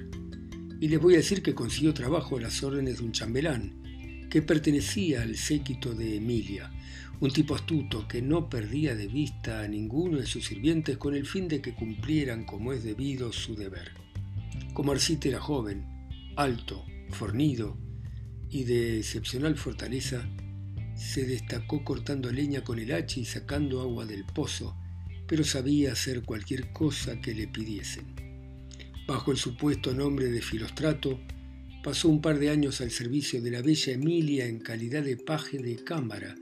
Y 0.81 0.89
les 0.89 1.01
voy 1.01 1.15
a 1.15 1.19
decir 1.19 1.43
que 1.43 1.55
consiguió 1.55 1.95
trabajo 1.95 2.37
a 2.37 2.43
las 2.43 2.63
órdenes 2.63 2.99
de 2.99 3.05
un 3.05 3.13
chambelán, 3.13 4.29
que 4.31 4.43
pertenecía 4.43 5.23
al 5.23 5.35
séquito 5.37 5.95
de 5.95 6.17
Emilia, 6.17 6.71
un 7.21 7.31
tipo 7.31 7.55
astuto 7.55 8.07
que 8.07 8.23
no 8.23 8.49
perdía 8.49 8.95
de 8.95 9.09
vista 9.09 9.63
a 9.63 9.69
ninguno 9.69 10.19
de 10.19 10.27
sus 10.27 10.47
sirvientes 10.47 10.97
con 10.99 11.15
el 11.15 11.27
fin 11.27 11.49
de 11.49 11.61
que 11.61 11.75
cumplieran 11.75 12.45
como 12.45 12.73
es 12.73 12.85
debido 12.85 13.33
su 13.33 13.57
deber. 13.57 13.93
Como 14.73 14.93
Arcite 14.93 15.31
era 15.31 15.41
joven, 15.41 15.85
alto, 16.37 16.85
fornido 17.11 17.77
y 18.51 18.65
de 18.65 18.99
excepcional 18.99 19.57
fortaleza, 19.57 20.29
se 20.95 21.25
destacó 21.25 21.85
cortando 21.85 22.31
leña 22.31 22.63
con 22.63 22.79
el 22.79 22.93
hacha 22.93 23.21
y 23.21 23.25
sacando 23.25 23.81
agua 23.81 24.07
del 24.07 24.25
pozo, 24.25 24.77
pero 25.27 25.45
sabía 25.45 25.93
hacer 25.93 26.23
cualquier 26.23 26.73
cosa 26.73 27.21
que 27.21 27.35
le 27.35 27.49
pidiesen. 27.49 28.15
Bajo 29.07 29.33
el 29.33 29.39
supuesto 29.39 29.95
nombre 29.95 30.27
de 30.27 30.41
Filostrato, 30.43 31.19
Pasó 31.83 32.09
un 32.09 32.21
par 32.21 32.39
de 32.39 32.51
años 32.51 32.81
al 32.81 32.91
servicio 32.91 33.41
de 33.41 33.53
la 33.53 33.63
bella 33.63 33.93
Emilia 33.93 34.47
en 34.47 34.59
calidad 34.59 35.05
de 35.05 35.17
paje 35.17 35.59
de 35.59 35.77
cámara, 35.77 36.35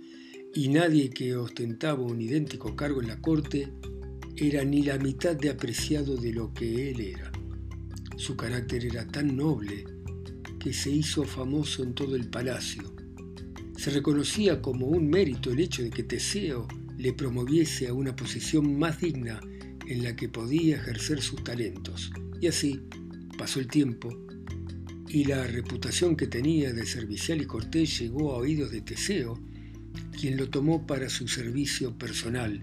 y 0.56 0.68
nadie 0.68 1.10
que 1.10 1.36
ostentaba 1.36 2.02
un 2.02 2.18
idéntico 2.18 2.75
cargo 2.75 3.02
en 3.02 3.08
la 3.08 3.20
corte 3.20 3.68
era 4.36 4.64
ni 4.64 4.82
la 4.82 4.96
mitad 4.96 5.36
de 5.36 5.50
apreciado 5.50 6.16
de 6.16 6.32
lo 6.32 6.54
que 6.54 6.90
él 6.90 7.00
era. 7.00 7.30
Su 8.16 8.38
carácter 8.38 8.86
era 8.86 9.06
tan 9.06 9.36
noble 9.36 9.84
que 10.58 10.72
se 10.72 10.90
hizo 10.90 11.25
famoso 11.25 11.82
en 11.82 11.94
todo 11.94 12.16
el 12.16 12.30
palacio. 12.30 12.90
Se 13.76 13.90
reconocía 13.90 14.62
como 14.62 14.86
un 14.86 15.10
mérito 15.10 15.50
el 15.50 15.60
hecho 15.60 15.82
de 15.82 15.90
que 15.90 16.04
Teseo 16.04 16.66
le 16.96 17.12
promoviese 17.12 17.88
a 17.88 17.92
una 17.92 18.16
posición 18.16 18.78
más 18.78 18.98
digna 18.98 19.38
en 19.86 20.02
la 20.02 20.16
que 20.16 20.30
podía 20.30 20.76
ejercer 20.76 21.20
sus 21.20 21.44
talentos. 21.44 22.10
Y 22.40 22.46
así 22.46 22.80
pasó 23.36 23.60
el 23.60 23.66
tiempo 23.66 24.08
y 25.06 25.25
la 25.25 25.46
reputación 25.46 26.16
que 26.16 26.26
tenía 26.26 26.72
de 26.72 26.86
servicial 26.86 27.42
y 27.42 27.44
cortés 27.44 27.98
llegó 28.00 28.32
a 28.32 28.38
oídos 28.38 28.70
de 28.70 28.80
Teseo, 28.80 29.38
quien 30.18 30.37
lo 30.37 30.49
tomó 30.49 30.87
para 30.87 31.08
su 31.08 31.28
servicio 31.28 31.96
personal, 31.96 32.62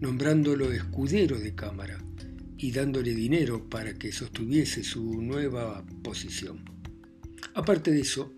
nombrándolo 0.00 0.72
escudero 0.72 1.38
de 1.38 1.54
cámara 1.54 1.98
y 2.56 2.70
dándole 2.70 3.14
dinero 3.14 3.68
para 3.68 3.94
que 3.94 4.12
sostuviese 4.12 4.84
su 4.84 5.20
nueva 5.20 5.84
posición. 6.02 6.64
Aparte 7.54 7.90
de 7.90 8.00
eso, 8.00 8.32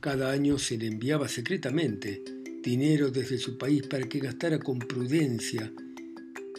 cada 0.00 0.30
año 0.30 0.58
se 0.58 0.78
le 0.78 0.86
enviaba 0.86 1.28
secretamente 1.28 2.22
dinero 2.62 3.10
desde 3.10 3.38
su 3.38 3.56
país 3.56 3.86
para 3.86 4.08
que 4.08 4.20
gastara 4.20 4.58
con 4.58 4.78
prudencia, 4.78 5.72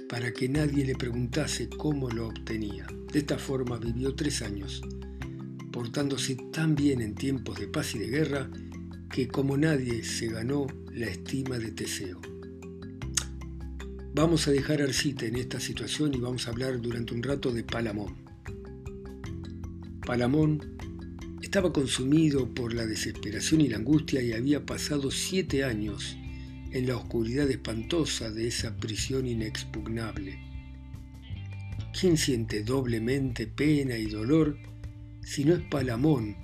para 0.09 0.33
que 0.33 0.49
nadie 0.49 0.85
le 0.85 0.95
preguntase 0.95 1.69
cómo 1.69 2.09
lo 2.09 2.27
obtenía. 2.27 2.87
De 3.11 3.19
esta 3.19 3.37
forma 3.37 3.77
vivió 3.77 4.15
tres 4.15 4.41
años 4.41 4.81
portándose 5.71 6.35
tan 6.51 6.75
bien 6.75 7.01
en 7.01 7.15
tiempos 7.15 7.59
de 7.59 7.67
paz 7.67 7.95
y 7.95 7.99
de 7.99 8.07
guerra 8.07 8.49
que 9.11 9.27
como 9.27 9.57
nadie 9.57 10.03
se 10.03 10.27
ganó 10.27 10.67
la 10.99 11.07
estima 11.07 11.57
de 11.57 11.71
Teseo. 11.71 12.19
Vamos 14.13 14.49
a 14.49 14.51
dejar 14.51 14.81
a 14.81 14.83
Arcita 14.83 15.25
en 15.25 15.37
esta 15.37 15.61
situación 15.61 16.13
y 16.13 16.17
vamos 16.17 16.45
a 16.45 16.51
hablar 16.51 16.81
durante 16.81 17.13
un 17.13 17.23
rato 17.23 17.53
de 17.53 17.63
Palamón. 17.63 18.17
Palamón 20.05 20.75
estaba 21.41 21.71
consumido 21.71 22.53
por 22.53 22.73
la 22.73 22.85
desesperación 22.85 23.61
y 23.61 23.69
la 23.69 23.77
angustia 23.77 24.21
y 24.21 24.33
había 24.33 24.65
pasado 24.65 25.09
siete 25.09 25.63
años 25.63 26.17
en 26.73 26.85
la 26.85 26.97
oscuridad 26.97 27.49
espantosa 27.49 28.29
de 28.29 28.49
esa 28.49 28.75
prisión 28.75 29.25
inexpugnable. 29.25 30.37
¿Quién 31.97 32.17
siente 32.17 32.61
doblemente 32.61 33.47
pena 33.47 33.97
y 33.97 34.07
dolor 34.07 34.57
si 35.23 35.45
no 35.45 35.53
es 35.53 35.61
Palamón, 35.61 36.35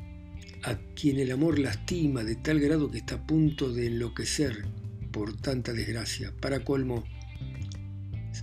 a 0.65 0.79
quien 0.95 1.19
el 1.19 1.31
amor 1.31 1.60
lastima 1.60 2.24
de 2.24 2.36
tal 2.38 2.60
grado 2.60 2.89
que 2.89 2.98
está 2.98 3.15
a 3.15 3.27
punto 3.27 3.72
de 3.72 3.86
enloquecer 3.86 4.65
por 5.12 5.38
tanta 5.38 5.74
desgracia. 5.74 6.34
Para 6.41 6.63
colmo, 6.63 7.03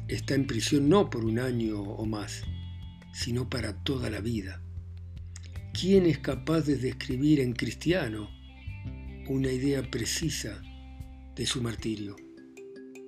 está 0.06 0.36
en 0.36 0.46
prisión 0.46 0.88
no 0.88 1.10
por 1.10 1.24
un 1.24 1.40
año 1.40 1.80
o 1.80 2.06
más, 2.06 2.44
sino 3.12 3.50
para 3.50 3.82
toda 3.82 4.08
la 4.08 4.20
vida. 4.20 4.62
¿Quién 5.74 6.06
es 6.06 6.18
capaz 6.18 6.60
de 6.60 6.76
describir 6.76 7.40
en 7.40 7.54
cristiano 7.54 8.30
una 9.28 9.50
idea 9.50 9.82
precisa 9.90 10.62
de 11.34 11.44
su 11.44 11.60
martirio? 11.60 12.14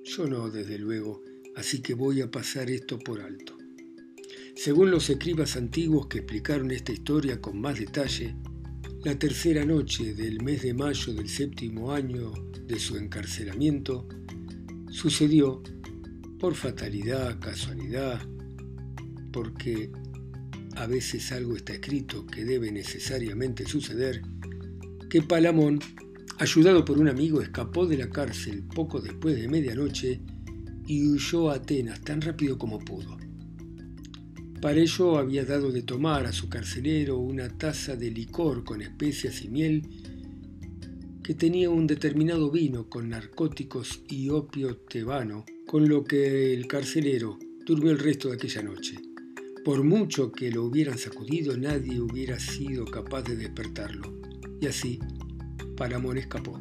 Yo 0.03 0.27
no, 0.27 0.49
desde 0.49 0.77
luego, 0.77 1.23
así 1.55 1.81
que 1.81 1.93
voy 1.93 2.19
a 2.19 2.29
pasar 2.29 2.69
esto 2.69 2.99
por 2.99 3.21
alto. 3.21 3.57
Según 4.57 4.91
los 4.91 5.09
escribas 5.09 5.55
antiguos 5.55 6.07
que 6.07 6.17
explicaron 6.17 6.71
esta 6.71 6.91
historia 6.91 7.39
con 7.39 7.61
más 7.61 7.79
detalle, 7.79 8.35
la 9.03 9.17
tercera 9.17 9.65
noche 9.65 10.13
del 10.13 10.41
mes 10.41 10.63
de 10.63 10.73
mayo 10.73 11.13
del 11.13 11.29
séptimo 11.29 11.91
año 11.91 12.31
de 12.65 12.79
su 12.79 12.97
encarcelamiento 12.97 14.07
sucedió 14.89 15.61
por 16.39 16.55
fatalidad, 16.55 17.39
casualidad, 17.39 18.21
porque 19.31 19.91
a 20.75 20.87
veces 20.87 21.31
algo 21.31 21.55
está 21.55 21.73
escrito 21.73 22.25
que 22.25 22.45
debe 22.45 22.71
necesariamente 22.71 23.65
suceder, 23.65 24.21
que 25.09 25.21
Palamón, 25.21 25.79
ayudado 26.39 26.83
por 26.83 26.97
un 26.97 27.07
amigo, 27.07 27.41
escapó 27.41 27.85
de 27.85 27.97
la 27.97 28.09
cárcel 28.09 28.63
poco 28.63 28.99
después 28.99 29.35
de 29.35 29.47
medianoche 29.47 30.21
y 30.87 31.07
huyó 31.07 31.49
a 31.49 31.55
Atenas 31.55 32.01
tan 32.01 32.21
rápido 32.21 32.57
como 32.57 32.79
pudo. 32.79 33.17
Para 34.65 34.79
ello 34.79 35.19
había 35.19 35.45
dado 35.45 35.71
de 35.71 35.83
tomar 35.83 36.25
a 36.25 36.31
su 36.31 36.49
carcelero 36.49 37.19
una 37.19 37.49
taza 37.49 37.95
de 37.95 38.09
licor 38.09 38.63
con 38.63 38.81
especias 38.81 39.43
y 39.43 39.47
miel 39.47 39.83
que 41.23 41.35
tenía 41.35 41.69
un 41.69 41.85
determinado 41.85 42.49
vino 42.49 42.89
con 42.89 43.09
narcóticos 43.09 44.01
y 44.09 44.29
opio 44.29 44.77
tebano, 44.77 45.45
con 45.67 45.87
lo 45.87 46.03
que 46.03 46.51
el 46.51 46.65
carcelero 46.65 47.37
durmió 47.63 47.91
el 47.91 47.99
resto 47.99 48.29
de 48.29 48.37
aquella 48.37 48.63
noche. 48.63 48.97
Por 49.63 49.83
mucho 49.83 50.31
que 50.31 50.49
lo 50.49 50.63
hubieran 50.63 50.97
sacudido, 50.97 51.55
nadie 51.55 52.01
hubiera 52.01 52.39
sido 52.39 52.85
capaz 52.85 53.21
de 53.21 53.35
despertarlo. 53.35 54.19
Y 54.59 54.65
así, 54.65 54.97
Palamón 55.77 56.17
escapó. 56.17 56.59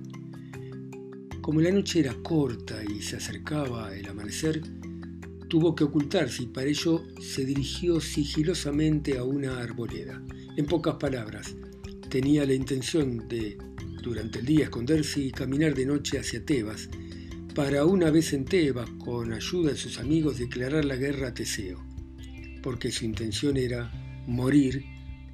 Como 1.40 1.62
la 1.62 1.70
noche 1.70 2.00
era 2.00 2.12
corta 2.22 2.84
y 2.84 3.00
se 3.00 3.16
acercaba 3.16 3.96
el 3.96 4.06
amanecer, 4.06 4.60
tuvo 5.48 5.74
que 5.74 5.84
ocultarse 5.84 6.44
y 6.44 6.46
para 6.46 6.68
ello 6.68 7.04
se 7.20 7.44
dirigió 7.44 8.00
sigilosamente 8.00 9.18
a 9.18 9.24
una 9.24 9.58
arboleda. 9.58 10.22
En 10.56 10.66
pocas 10.66 10.96
palabras, 10.96 11.54
tenía 12.08 12.44
la 12.44 12.54
intención 12.54 13.28
de 13.28 13.58
durante 14.02 14.40
el 14.40 14.46
día 14.46 14.64
esconderse 14.64 15.20
y 15.20 15.30
caminar 15.30 15.74
de 15.74 15.86
noche 15.86 16.18
hacia 16.18 16.44
Tebas, 16.44 16.90
para 17.54 17.86
una 17.86 18.10
vez 18.10 18.32
en 18.32 18.44
Tebas, 18.44 18.90
con 19.02 19.32
ayuda 19.32 19.70
de 19.70 19.76
sus 19.76 19.98
amigos, 19.98 20.38
declarar 20.38 20.84
la 20.84 20.96
guerra 20.96 21.28
a 21.28 21.34
Teseo, 21.34 21.82
porque 22.62 22.90
su 22.90 23.04
intención 23.04 23.56
era 23.56 23.90
morir 24.26 24.84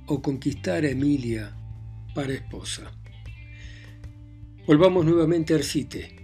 o 0.06 0.22
conquistar 0.22 0.84
a 0.84 0.90
Emilia 0.90 1.56
para 2.14 2.32
esposa. 2.32 2.92
Volvamos 4.66 5.04
nuevamente 5.04 5.54
a 5.54 5.56
Arcite, 5.56 6.19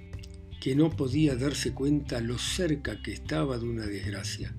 que 0.67 0.75
no 0.75 0.91
podía 0.91 1.37
darse 1.37 1.73
cuenta 1.73 2.21
lo 2.21 2.39
cerca 2.39 3.01
que 3.01 3.13
estaba 3.13 3.57
de 3.57 3.69
una 3.69 3.87
desgracia, 3.87 4.53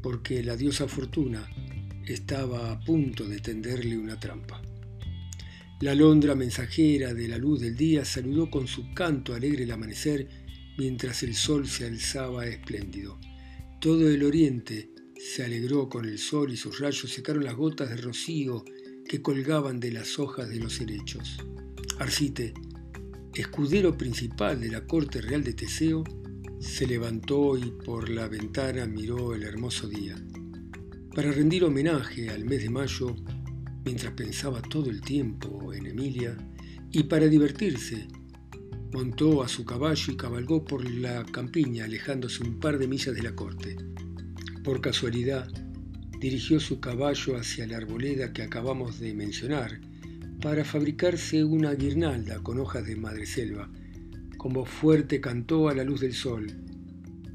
porque 0.00 0.40
la 0.40 0.56
diosa 0.56 0.86
Fortuna 0.86 1.50
estaba 2.06 2.70
a 2.70 2.78
punto 2.78 3.26
de 3.26 3.40
tenderle 3.40 3.98
una 3.98 4.20
trampa. 4.20 4.62
La 5.80 5.90
alondra 5.90 6.36
mensajera 6.36 7.12
de 7.12 7.26
la 7.26 7.38
luz 7.38 7.60
del 7.60 7.76
día 7.76 8.04
saludó 8.04 8.50
con 8.52 8.68
su 8.68 8.94
canto 8.94 9.34
alegre 9.34 9.64
el 9.64 9.72
amanecer 9.72 10.28
mientras 10.78 11.24
el 11.24 11.34
sol 11.34 11.66
se 11.66 11.86
alzaba 11.86 12.46
espléndido. 12.46 13.18
Todo 13.80 14.08
el 14.08 14.22
oriente 14.22 14.90
se 15.16 15.44
alegró 15.44 15.88
con 15.88 16.04
el 16.04 16.20
sol 16.20 16.52
y 16.52 16.56
sus 16.56 16.78
rayos 16.78 17.10
secaron 17.10 17.42
las 17.42 17.56
gotas 17.56 17.90
de 17.90 17.96
rocío 17.96 18.64
que 19.08 19.22
colgaban 19.22 19.80
de 19.80 19.90
las 19.90 20.20
hojas 20.20 20.48
de 20.48 20.60
los 20.60 20.80
helechos. 20.80 21.38
Arcite, 21.98 22.54
escudero 23.34 23.96
principal 23.96 24.60
de 24.60 24.68
la 24.68 24.86
corte 24.86 25.20
real 25.20 25.42
de 25.42 25.54
Teseo, 25.54 26.04
se 26.60 26.86
levantó 26.86 27.56
y 27.56 27.72
por 27.84 28.08
la 28.08 28.28
ventana 28.28 28.86
miró 28.86 29.34
el 29.34 29.42
hermoso 29.42 29.88
día. 29.88 30.16
Para 31.14 31.32
rendir 31.32 31.64
homenaje 31.64 32.30
al 32.30 32.44
mes 32.44 32.62
de 32.62 32.70
mayo, 32.70 33.16
mientras 33.84 34.12
pensaba 34.14 34.62
todo 34.62 34.90
el 34.90 35.00
tiempo 35.00 35.72
en 35.72 35.86
Emilia, 35.86 36.36
y 36.90 37.04
para 37.04 37.26
divertirse, 37.26 38.06
montó 38.92 39.42
a 39.42 39.48
su 39.48 39.64
caballo 39.64 40.12
y 40.12 40.16
cabalgó 40.16 40.64
por 40.64 40.88
la 40.88 41.24
campiña, 41.24 41.86
alejándose 41.86 42.44
un 42.44 42.60
par 42.60 42.78
de 42.78 42.86
millas 42.86 43.14
de 43.14 43.22
la 43.22 43.34
corte. 43.34 43.76
Por 44.62 44.80
casualidad, 44.80 45.50
dirigió 46.20 46.60
su 46.60 46.80
caballo 46.80 47.36
hacia 47.36 47.66
la 47.66 47.78
arboleda 47.78 48.32
que 48.32 48.42
acabamos 48.42 49.00
de 49.00 49.14
mencionar, 49.14 49.80
para 50.42 50.64
fabricarse 50.64 51.44
una 51.44 51.72
guirnalda 51.72 52.42
con 52.42 52.58
hojas 52.58 52.84
de 52.84 52.96
madreselva, 52.96 53.70
como 54.36 54.64
fuerte 54.64 55.20
cantó 55.20 55.68
a 55.68 55.74
la 55.74 55.84
luz 55.84 56.00
del 56.00 56.14
sol. 56.14 56.48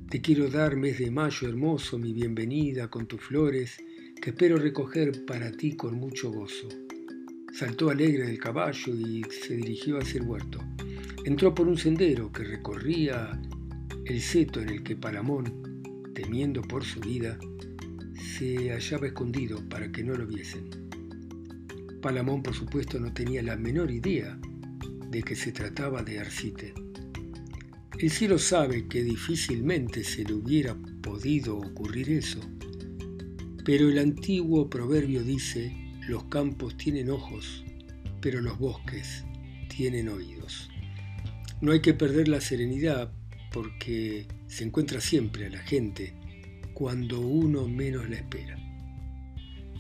Te 0.09 0.19
quiero 0.19 0.49
dar, 0.49 0.75
mes 0.75 0.99
de 0.99 1.09
mayo 1.09 1.47
hermoso, 1.47 1.97
mi 1.97 2.11
bienvenida 2.11 2.89
con 2.89 3.07
tus 3.07 3.21
flores, 3.21 3.77
que 4.21 4.31
espero 4.31 4.57
recoger 4.57 5.23
para 5.25 5.53
ti 5.53 5.77
con 5.77 5.95
mucho 5.95 6.31
gozo. 6.31 6.67
Saltó 7.53 7.89
alegre 7.89 8.27
del 8.27 8.39
caballo 8.39 8.93
y 8.93 9.23
se 9.29 9.55
dirigió 9.55 9.99
hacia 9.99 10.19
el 10.19 10.27
huerto. 10.27 10.59
Entró 11.23 11.55
por 11.55 11.69
un 11.69 11.77
sendero 11.77 12.29
que 12.29 12.43
recorría 12.43 13.41
el 14.05 14.21
seto 14.21 14.59
en 14.61 14.67
el 14.67 14.83
que 14.83 14.97
Palamón, 14.97 15.81
temiendo 16.13 16.61
por 16.61 16.83
su 16.83 16.99
vida, 16.99 17.39
se 18.37 18.69
hallaba 18.69 19.07
escondido 19.07 19.63
para 19.69 19.89
que 19.93 20.03
no 20.03 20.13
lo 20.13 20.27
viesen. 20.27 20.86
Palamón, 22.01 22.43
por 22.43 22.53
supuesto, 22.53 22.99
no 22.99 23.13
tenía 23.13 23.41
la 23.41 23.55
menor 23.55 23.91
idea 23.91 24.37
de 25.09 25.23
que 25.23 25.35
se 25.35 25.51
trataba 25.51 26.03
de 26.03 26.19
Arcite. 26.19 26.73
El 27.99 28.11
cielo 28.11 28.37
sabe 28.37 28.87
que 28.87 29.03
difícilmente 29.03 30.03
se 30.03 30.23
le 30.23 30.33
hubiera 30.33 30.75
podido 31.01 31.57
ocurrir 31.57 32.11
eso, 32.11 32.39
pero 33.65 33.89
el 33.89 33.97
antiguo 33.97 34.69
proverbio 34.69 35.23
dice, 35.23 35.75
los 36.07 36.25
campos 36.25 36.77
tienen 36.77 37.09
ojos, 37.09 37.65
pero 38.21 38.41
los 38.41 38.59
bosques 38.59 39.25
tienen 39.67 40.09
oídos. 40.09 40.69
No 41.59 41.71
hay 41.71 41.81
que 41.81 41.93
perder 41.95 42.27
la 42.27 42.39
serenidad 42.39 43.11
porque 43.51 44.27
se 44.47 44.63
encuentra 44.63 45.01
siempre 45.01 45.47
a 45.47 45.49
la 45.49 45.59
gente 45.59 46.13
cuando 46.73 47.19
uno 47.19 47.67
menos 47.67 48.07
la 48.07 48.17
espera. 48.17 48.66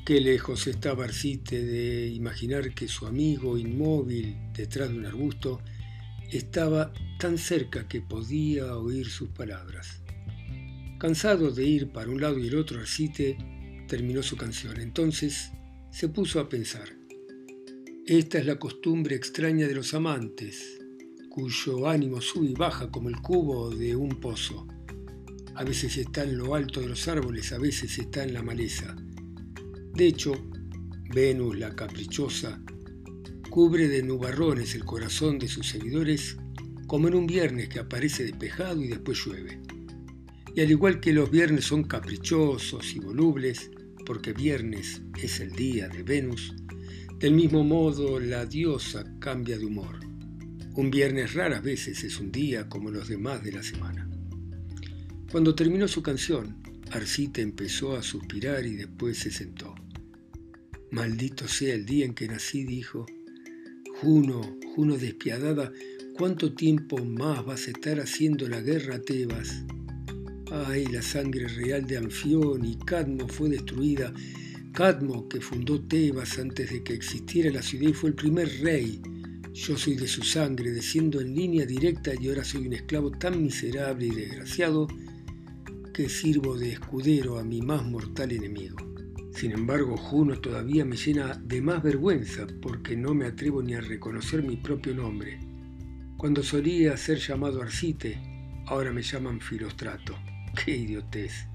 Qué 0.07 0.21
lejos 0.21 0.67
estaba 0.67 1.03
Arcite 1.03 1.61
de 1.65 2.07
imaginar 2.07 2.73
que 2.73 2.87
su 2.87 3.07
amigo 3.07 3.57
inmóvil 3.57 4.37
detrás 4.53 4.89
de 4.89 4.97
un 4.99 5.05
arbusto 5.05 5.59
estaba 6.31 6.93
tan 7.19 7.37
cerca 7.37 7.89
que 7.89 7.99
podía 7.99 8.77
oír 8.77 9.09
sus 9.09 9.27
palabras. 9.27 10.01
Cansado 10.97 11.51
de 11.51 11.65
ir 11.65 11.91
para 11.91 12.09
un 12.09 12.21
lado 12.21 12.39
y 12.39 12.47
el 12.47 12.55
otro, 12.55 12.79
Arcite 12.79 13.37
terminó 13.89 14.23
su 14.23 14.37
canción. 14.37 14.79
Entonces 14.79 15.51
se 15.91 16.07
puso 16.07 16.39
a 16.39 16.47
pensar. 16.47 16.87
Esta 18.05 18.39
es 18.39 18.45
la 18.45 18.57
costumbre 18.57 19.13
extraña 19.13 19.67
de 19.67 19.75
los 19.75 19.93
amantes, 19.93 20.79
cuyo 21.27 21.85
ánimo 21.85 22.21
sube 22.21 22.47
y 22.47 22.53
baja 22.53 22.89
como 22.89 23.09
el 23.09 23.17
cubo 23.17 23.71
de 23.71 23.93
un 23.93 24.21
pozo. 24.21 24.69
A 25.53 25.65
veces 25.65 25.97
está 25.97 26.23
en 26.23 26.37
lo 26.37 26.55
alto 26.55 26.79
de 26.79 26.87
los 26.87 27.09
árboles, 27.09 27.51
a 27.51 27.57
veces 27.57 27.99
está 27.99 28.23
en 28.23 28.33
la 28.33 28.41
maleza 28.41 28.95
de 29.97 30.05
hecho, 30.05 30.31
Venus, 31.11 31.57
la 31.57 31.75
caprichosa, 31.75 32.61
cubre 33.49 33.87
de 33.87 34.03
nubarrones 34.03 34.75
el 34.75 34.85
corazón 34.85 35.39
de 35.39 35.47
sus 35.47 35.69
seguidores 35.69 36.37
como 36.85 37.07
en 37.07 37.15
un 37.15 37.25
viernes 37.25 37.67
que 37.67 37.79
aparece 37.79 38.23
despejado 38.23 38.83
y 38.83 38.89
después 38.89 39.25
llueve. 39.25 39.59
Y 40.53 40.61
al 40.61 40.69
igual 40.69 40.99
que 40.99 41.13
los 41.13 41.31
viernes 41.31 41.65
son 41.65 41.83
caprichosos 41.83 42.95
y 42.95 42.99
volubles, 42.99 43.71
porque 44.05 44.33
viernes 44.33 45.01
es 45.19 45.39
el 45.39 45.51
día 45.53 45.89
de 45.89 46.03
Venus, 46.03 46.53
del 47.17 47.33
mismo 47.33 47.63
modo 47.63 48.19
la 48.19 48.45
diosa 48.45 49.03
cambia 49.17 49.57
de 49.57 49.65
humor. 49.65 49.99
Un 50.75 50.91
viernes 50.91 51.33
raras 51.33 51.63
veces 51.63 52.03
es 52.03 52.19
un 52.19 52.31
día 52.31 52.69
como 52.69 52.91
los 52.91 53.07
demás 53.07 53.43
de 53.43 53.51
la 53.51 53.63
semana. 53.63 54.07
Cuando 55.31 55.55
terminó 55.55 55.87
su 55.87 56.03
canción, 56.03 56.61
Arcita 56.91 57.41
empezó 57.41 57.95
a 57.95 58.03
suspirar 58.03 58.63
y 58.63 58.75
después 58.75 59.17
se 59.17 59.31
sentó. 59.31 59.73
Maldito 60.89 61.49
sea 61.49 61.75
el 61.75 61.85
día 61.85 62.05
en 62.05 62.13
que 62.13 62.27
nací, 62.27 62.63
dijo. 62.63 63.05
Juno, 64.01 64.57
Juno 64.73 64.97
despiadada, 64.97 65.73
¿cuánto 66.13 66.53
tiempo 66.53 67.03
más 67.03 67.45
vas 67.45 67.67
a 67.67 67.71
estar 67.71 67.99
haciendo 67.99 68.47
la 68.47 68.61
guerra 68.61 68.95
a 68.95 69.01
Tebas? 69.01 69.65
Ay, 70.49 70.85
la 70.85 71.01
sangre 71.01 71.47
real 71.49 71.85
de 71.85 71.97
Anfión 71.97 72.63
y 72.63 72.77
Cadmo 72.77 73.27
fue 73.27 73.49
destruida. 73.49 74.13
Cadmo, 74.71 75.27
que 75.27 75.41
fundó 75.41 75.81
Tebas 75.81 76.39
antes 76.39 76.71
de 76.71 76.81
que 76.83 76.93
existiera 76.93 77.51
la 77.51 77.61
ciudad 77.61 77.89
y 77.89 77.93
fue 77.93 78.11
el 78.11 78.15
primer 78.15 78.47
rey. 78.61 79.01
Yo 79.53 79.77
soy 79.77 79.95
de 79.95 80.07
su 80.07 80.23
sangre, 80.23 80.71
desciendo 80.71 81.19
en 81.19 81.35
línea 81.35 81.65
directa 81.65 82.13
y 82.17 82.29
ahora 82.29 82.45
soy 82.45 82.67
un 82.67 82.73
esclavo 82.73 83.11
tan 83.11 83.43
miserable 83.43 84.05
y 84.05 84.11
desgraciado 84.11 84.87
que 85.93 86.07
sirvo 86.07 86.57
de 86.57 86.73
escudero 86.73 87.39
a 87.39 87.43
mi 87.43 87.61
más 87.61 87.83
mortal 87.83 88.31
enemigo. 88.31 88.77
Sin 89.37 89.51
embargo, 89.51 89.97
Juno 89.97 90.39
todavía 90.39 90.83
me 90.83 90.95
llena 90.95 91.35
de 91.35 91.61
más 91.61 91.83
vergüenza 91.83 92.47
porque 92.59 92.97
no 92.97 93.13
me 93.13 93.27
atrevo 93.27 93.61
ni 93.61 93.75
a 93.75 93.81
reconocer 93.81 94.41
mi 94.41 94.57
propio 94.57 94.95
nombre. 94.95 95.37
Cuando 96.17 96.41
solía 96.41 96.97
ser 96.97 97.19
llamado 97.19 97.61
Arcite, 97.61 98.19
ahora 98.65 98.91
me 98.91 99.03
llaman 99.03 99.39
Filostrato. 99.39 100.15
¡Qué 100.55 100.75
idiotez! 100.75 101.45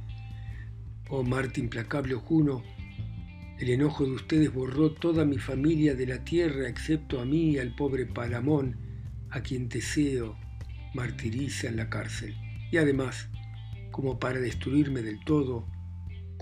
Oh 1.09 1.25
Marte 1.25 1.61
implacable 1.61 2.15
Juno, 2.15 2.63
el 3.59 3.69
enojo 3.69 4.05
de 4.05 4.13
ustedes 4.13 4.55
borró 4.55 4.93
toda 4.93 5.25
mi 5.25 5.39
familia 5.39 5.97
de 5.97 6.07
la 6.07 6.23
tierra 6.23 6.69
excepto 6.69 7.21
a 7.21 7.25
mí 7.25 7.55
y 7.55 7.59
al 7.59 7.75
pobre 7.75 8.07
Palamón, 8.07 8.77
a 9.29 9.41
quien 9.41 9.69
Teseo 9.69 10.37
martiriza 10.95 11.67
en 11.67 11.79
la 11.79 11.91
cárcel. 11.91 12.37
Y 12.71 12.77
además, 12.77 13.29
como 13.91 14.21
para 14.21 14.39
destruirme 14.39 15.03
del 15.03 15.19
todo, 15.25 15.67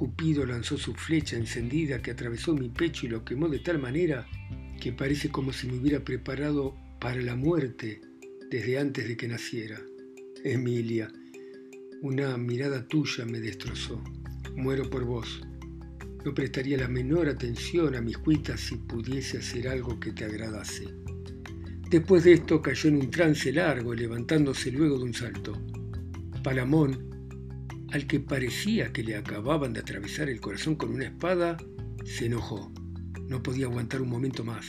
Cupido 0.00 0.46
lanzó 0.46 0.78
su 0.78 0.94
flecha 0.94 1.36
encendida 1.36 2.00
que 2.00 2.12
atravesó 2.12 2.54
mi 2.54 2.70
pecho 2.70 3.04
y 3.04 3.10
lo 3.10 3.22
quemó 3.22 3.50
de 3.50 3.58
tal 3.58 3.78
manera 3.78 4.26
que 4.80 4.94
parece 4.94 5.28
como 5.28 5.52
si 5.52 5.66
me 5.66 5.74
hubiera 5.74 6.02
preparado 6.02 6.74
para 6.98 7.20
la 7.20 7.36
muerte 7.36 8.00
desde 8.50 8.78
antes 8.78 9.06
de 9.06 9.14
que 9.18 9.28
naciera. 9.28 9.78
Emilia, 10.42 11.12
una 12.00 12.38
mirada 12.38 12.88
tuya 12.88 13.26
me 13.26 13.40
destrozó. 13.40 14.02
Muero 14.56 14.88
por 14.88 15.04
vos. 15.04 15.42
No 16.24 16.32
prestaría 16.32 16.78
la 16.78 16.88
menor 16.88 17.28
atención 17.28 17.94
a 17.94 18.00
mis 18.00 18.16
cuitas 18.16 18.58
si 18.58 18.76
pudiese 18.76 19.36
hacer 19.36 19.68
algo 19.68 20.00
que 20.00 20.12
te 20.12 20.24
agradase. 20.24 20.86
Después 21.90 22.24
de 22.24 22.32
esto 22.32 22.62
cayó 22.62 22.88
en 22.88 22.96
un 22.96 23.10
trance 23.10 23.52
largo, 23.52 23.94
levantándose 23.94 24.72
luego 24.72 24.96
de 24.96 25.04
un 25.04 25.12
salto. 25.12 25.60
Palamón, 26.42 27.09
al 27.92 28.06
que 28.06 28.20
parecía 28.20 28.92
que 28.92 29.02
le 29.02 29.16
acababan 29.16 29.72
de 29.72 29.80
atravesar 29.80 30.28
el 30.28 30.40
corazón 30.40 30.76
con 30.76 30.90
una 30.90 31.06
espada, 31.06 31.56
se 32.04 32.26
enojó. 32.26 32.72
No 33.28 33.42
podía 33.42 33.66
aguantar 33.66 34.02
un 34.02 34.10
momento 34.10 34.44
más. 34.44 34.66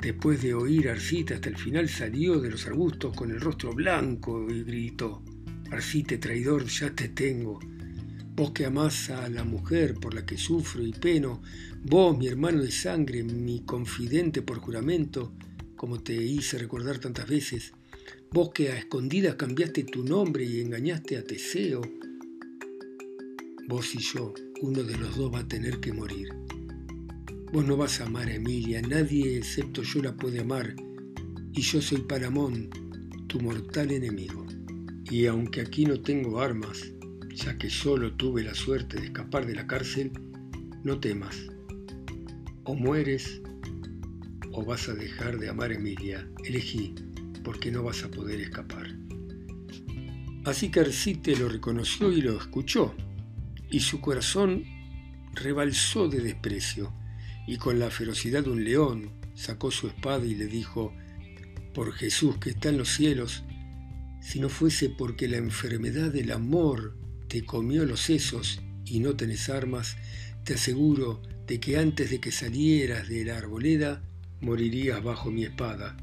Después 0.00 0.42
de 0.42 0.54
oír 0.54 0.88
a 0.88 0.92
Arcita 0.92 1.34
hasta 1.34 1.48
el 1.48 1.56
final 1.56 1.88
salió 1.88 2.40
de 2.40 2.50
los 2.50 2.66
arbustos 2.66 3.14
con 3.16 3.30
el 3.30 3.40
rostro 3.40 3.72
blanco 3.72 4.50
y 4.50 4.64
gritó, 4.64 5.22
Arcite 5.70 6.18
traidor, 6.18 6.66
ya 6.66 6.90
te 6.90 7.08
tengo. 7.08 7.60
Vos 8.34 8.50
que 8.50 8.66
amás 8.66 9.10
a 9.10 9.28
la 9.28 9.44
mujer 9.44 9.94
por 9.94 10.14
la 10.14 10.26
que 10.26 10.36
sufro 10.36 10.84
y 10.84 10.92
peno, 10.92 11.42
vos, 11.84 12.18
mi 12.18 12.26
hermano 12.26 12.62
de 12.62 12.72
sangre, 12.72 13.22
mi 13.22 13.60
confidente 13.60 14.42
por 14.42 14.58
juramento, 14.58 15.32
como 15.76 16.00
te 16.00 16.14
hice 16.14 16.58
recordar 16.58 16.98
tantas 16.98 17.28
veces, 17.28 17.72
vos 18.32 18.50
que 18.52 18.70
a 18.70 18.78
escondidas 18.78 19.36
cambiaste 19.36 19.84
tu 19.84 20.04
nombre 20.04 20.44
y 20.44 20.60
engañaste 20.60 21.16
a 21.16 21.24
Teseo, 21.24 21.82
vos 23.68 23.94
y 23.94 23.98
yo, 23.98 24.34
uno 24.60 24.82
de 24.82 24.96
los 24.96 25.16
dos 25.16 25.32
va 25.32 25.40
a 25.40 25.48
tener 25.48 25.80
que 25.80 25.92
morir. 25.92 26.28
Vos 27.52 27.64
no 27.64 27.76
vas 27.76 28.00
a 28.00 28.06
amar 28.06 28.28
a 28.28 28.34
Emilia, 28.34 28.82
nadie 28.82 29.36
excepto 29.36 29.82
yo 29.82 30.02
la 30.02 30.16
puede 30.16 30.40
amar, 30.40 30.74
y 31.52 31.60
yo 31.60 31.82
soy 31.82 32.00
Paramón, 32.02 32.70
tu 33.28 33.40
mortal 33.40 33.90
enemigo. 33.90 34.46
Y 35.10 35.26
aunque 35.26 35.60
aquí 35.60 35.84
no 35.84 36.00
tengo 36.00 36.40
armas, 36.40 36.92
ya 37.34 37.56
que 37.58 37.68
solo 37.68 38.14
tuve 38.14 38.42
la 38.42 38.54
suerte 38.54 38.98
de 38.98 39.06
escapar 39.06 39.46
de 39.46 39.54
la 39.54 39.66
cárcel, 39.66 40.12
no 40.82 40.98
temas. 40.98 41.36
O 42.64 42.74
mueres 42.74 43.42
o 44.52 44.64
vas 44.64 44.88
a 44.88 44.94
dejar 44.94 45.38
de 45.38 45.48
amar 45.48 45.70
a 45.70 45.74
Emilia. 45.74 46.28
Elegí, 46.44 46.94
porque 47.44 47.70
no 47.70 47.82
vas 47.82 48.04
a 48.04 48.10
poder 48.10 48.40
escapar. 48.40 48.96
Así 50.44 50.70
que 50.70 50.80
Arcite 50.80 51.36
lo 51.36 51.48
reconoció 51.48 52.10
y 52.10 52.20
lo 52.20 52.36
escuchó, 52.36 52.94
y 53.72 53.80
su 53.80 54.00
corazón 54.00 54.64
rebalsó 55.32 56.06
de 56.06 56.20
desprecio 56.20 56.92
y 57.46 57.56
con 57.56 57.78
la 57.78 57.90
ferocidad 57.90 58.44
de 58.44 58.50
un 58.50 58.62
león 58.62 59.10
sacó 59.34 59.70
su 59.70 59.88
espada 59.88 60.24
y 60.24 60.34
le 60.34 60.46
dijo, 60.46 60.94
por 61.74 61.92
Jesús 61.94 62.36
que 62.36 62.50
está 62.50 62.68
en 62.68 62.76
los 62.76 62.90
cielos, 62.90 63.44
si 64.20 64.38
no 64.38 64.48
fuese 64.50 64.90
porque 64.90 65.26
la 65.26 65.38
enfermedad 65.38 66.12
del 66.12 66.30
amor 66.30 66.96
te 67.28 67.44
comió 67.44 67.84
los 67.86 68.00
sesos 68.02 68.60
y 68.84 69.00
no 69.00 69.16
tenés 69.16 69.48
armas, 69.48 69.96
te 70.44 70.54
aseguro 70.54 71.22
de 71.46 71.58
que 71.58 71.78
antes 71.78 72.10
de 72.10 72.20
que 72.20 72.30
salieras 72.30 73.08
de 73.08 73.24
la 73.24 73.38
arboleda, 73.38 74.02
morirías 74.42 75.02
bajo 75.02 75.30
mi 75.30 75.44
espada, 75.44 75.96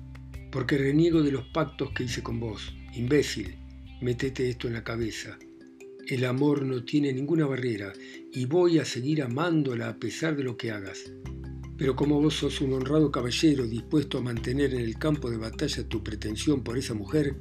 porque 0.51 0.77
reniego 0.77 1.21
de 1.21 1.32
los 1.32 1.45
pactos 1.49 1.91
que 1.91 2.03
hice 2.03 2.23
con 2.23 2.39
vos. 2.39 2.73
Imbécil, 2.93 3.58
metete 4.01 4.49
esto 4.49 4.67
en 4.67 4.73
la 4.73 4.84
cabeza. 4.84 5.38
El 6.10 6.26
amor 6.26 6.65
no 6.65 6.84
tiene 6.84 7.13
ninguna 7.13 7.45
barrera 7.45 7.93
y 8.34 8.45
voy 8.45 8.80
a 8.80 8.86
seguir 8.86 9.22
amándola 9.22 9.89
a 9.89 10.00
pesar 10.00 10.36
de 10.36 10.43
lo 10.43 10.58
que 10.58 10.72
hagas. 10.72 11.04
Pero 11.78 11.95
como 11.95 12.19
vos 12.19 12.34
sos 12.34 12.62
un 12.62 12.74
honrado 12.74 13.12
caballero 13.12 13.67
dispuesto 13.67 14.17
a 14.17 14.22
mantener 14.22 14.74
en 14.74 14.82
el 14.82 14.98
campo 14.98 15.30
de 15.30 15.38
batalla 15.38 15.88
tu 15.88 16.04
pretensión 16.04 16.63
por 16.63 16.80
esa 16.80 16.95
mujer, 16.95 17.36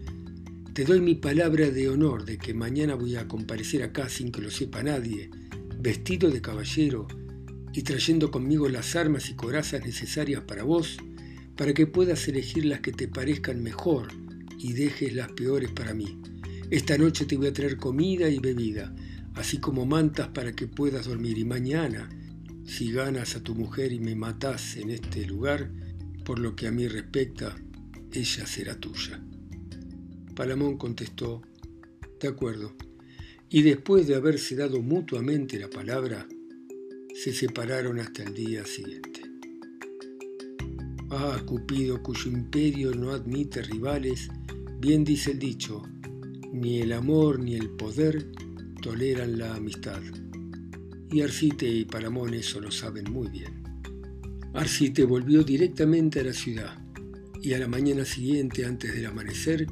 te 0.75 0.85
doy 0.85 1.01
mi 1.01 1.15
palabra 1.15 1.71
de 1.71 1.89
honor 1.89 2.27
de 2.27 2.37
que 2.37 2.53
mañana 2.53 2.95
voy 2.95 3.17
a 3.17 3.27
comparecer 3.27 3.83
acá 3.83 4.11
sin 4.11 4.31
que 4.31 4.43
lo 4.43 4.51
sepa 4.51 4.83
nadie, 4.83 5.31
vestido 5.79 6.31
de 6.31 6.43
caballero 6.43 7.09
y 7.73 7.85
trayendo 7.85 8.31
conmigo 8.31 8.69
las 8.69 8.97
armas 8.97 9.31
y 9.31 9.35
corazas 9.35 9.83
necesarias 9.83 10.43
para 10.43 10.65
vos, 10.65 10.99
para 11.57 11.73
que 11.73 11.87
puedas 11.87 12.29
elegir 12.29 12.67
las 12.67 12.81
que 12.81 12.93
te 12.93 13.09
parezcan 13.09 13.63
mejor 13.63 14.09
y 14.59 14.75
dejes 14.75 15.15
las 15.15 15.33
peores 15.33 15.71
para 15.71 15.95
mí. 15.95 16.21
Esta 16.71 16.99
noche 16.99 17.25
te 17.25 17.39
voy 17.39 17.47
a 17.47 17.53
traer 17.53 17.79
comida 17.79 18.29
y 18.29 18.41
bebida, 18.41 18.95
así 19.35 19.57
como 19.57 19.87
mantas 19.87 20.29
para 20.29 20.53
que 20.53 20.67
puedas 20.67 21.07
dormir. 21.07 21.39
Y 21.39 21.45
mañana, 21.47 22.11
si 22.67 22.93
ganas 22.93 23.37
a 23.37 23.43
tu 23.43 23.55
mujer 23.55 23.91
y 23.91 24.01
me 24.01 24.15
matas 24.15 24.77
en 24.77 24.91
este 24.91 25.25
lugar, 25.25 25.71
por 26.27 26.39
lo 26.39 26.55
que 26.55 26.67
a 26.67 26.71
mí 26.71 26.87
respecta, 26.87 27.57
ella 28.13 28.47
será 28.47 28.79
tuya. 28.79 29.19
Palamón 30.35 30.77
contestó, 30.77 31.41
de 32.21 32.29
acuerdo. 32.29 32.75
Y 33.49 33.63
después 33.63 34.07
de 34.07 34.17
haberse 34.17 34.55
dado 34.55 34.83
mutuamente 34.83 35.59
la 35.59 35.71
palabra, 35.71 36.29
se 37.15 37.33
separaron 37.33 37.99
hasta 37.99 38.25
el 38.25 38.35
día 38.35 38.67
siguiente. 38.67 39.23
Ah, 41.09 41.43
Cupido, 41.47 42.03
cuyo 42.03 42.31
imperio 42.31 42.95
no 42.95 43.13
admite 43.13 43.63
rivales, 43.63 44.29
bien 44.79 45.03
dice 45.03 45.31
el 45.31 45.39
dicho, 45.39 45.83
ni 46.53 46.81
el 46.81 46.93
amor 46.93 47.41
ni 47.41 47.55
el 47.55 47.71
poder 47.71 48.27
toleran 48.83 49.39
la 49.39 49.55
amistad. 49.55 50.01
Y 51.11 51.21
Arcite 51.23 51.67
y 51.67 51.85
Paramón 51.85 52.35
eso 52.35 52.61
lo 52.61 52.71
saben 52.71 53.11
muy 53.11 53.29
bien. 53.29 53.63
Arcite 54.55 55.05
volvió 55.05 55.43
directamente 55.43 56.21
a 56.21 56.25
la 56.25 56.33
ciudad 56.33 56.79
y 57.43 57.53
a 57.53 57.59
la 57.59 57.69
mañana 57.69 58.05
siguiente, 58.05 58.65
antes 58.65 58.95
del 58.95 59.07
amanecer, 59.07 59.67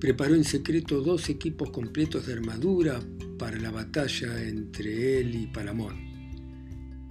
preparó 0.00 0.34
en 0.34 0.44
secreto 0.44 1.00
dos 1.00 1.28
equipos 1.28 1.70
completos 1.70 2.26
de 2.26 2.34
armadura 2.34 3.00
para 3.38 3.58
la 3.58 3.70
batalla 3.70 4.42
entre 4.42 5.20
él 5.20 5.34
y 5.34 5.46
Palamón. 5.46 6.10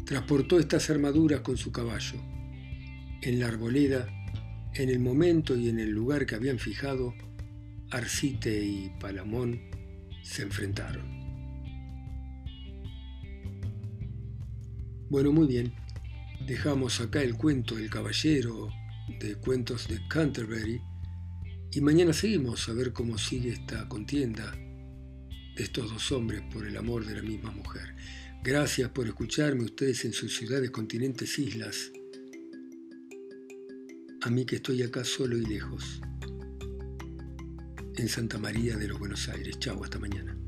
Transportó 0.05 0.59
estas 0.59 0.89
armaduras 0.89 1.41
con 1.41 1.57
su 1.57 1.71
caballo. 1.71 2.17
En 3.21 3.39
la 3.39 3.47
arboleda, 3.47 4.07
en 4.75 4.89
el 4.89 4.99
momento 4.99 5.55
y 5.55 5.69
en 5.69 5.79
el 5.79 5.89
lugar 5.89 6.25
que 6.25 6.35
habían 6.35 6.59
fijado, 6.59 7.13
Arcite 7.91 8.63
y 8.63 8.91
Palamón 8.99 9.59
se 10.21 10.43
enfrentaron. 10.43 11.19
Bueno, 15.09 15.31
muy 15.31 15.47
bien. 15.47 15.73
Dejamos 16.45 17.01
acá 17.01 17.23
el 17.23 17.35
cuento 17.35 17.75
del 17.75 17.89
caballero 17.89 18.69
de 19.19 19.35
cuentos 19.35 19.87
de 19.87 19.99
Canterbury 20.07 20.79
y 21.71 21.81
mañana 21.81 22.13
seguimos 22.13 22.69
a 22.69 22.73
ver 22.73 22.93
cómo 22.93 23.17
sigue 23.17 23.49
esta 23.49 23.87
contienda 23.89 24.51
de 24.51 25.63
estos 25.63 25.91
dos 25.91 26.11
hombres 26.11 26.43
por 26.53 26.67
el 26.67 26.77
amor 26.77 27.05
de 27.05 27.15
la 27.15 27.23
misma 27.23 27.51
mujer. 27.51 27.95
Gracias 28.43 28.89
por 28.91 29.07
escucharme 29.07 29.63
ustedes 29.63 30.05
en 30.05 30.13
sus 30.13 30.37
ciudades, 30.37 30.69
continentes, 30.69 31.39
islas. 31.39 31.91
A 34.21 34.29
mí 34.29 34.45
que 34.45 34.57
estoy 34.57 34.83
acá 34.83 35.03
solo 35.03 35.37
y 35.37 35.45
lejos 35.45 36.01
en 37.99 38.07
Santa 38.07 38.37
María 38.37 38.77
de 38.77 38.87
los 38.87 38.97
Buenos 38.97 39.27
Aires. 39.27 39.59
Chau, 39.59 39.83
hasta 39.83 39.99
mañana. 39.99 40.38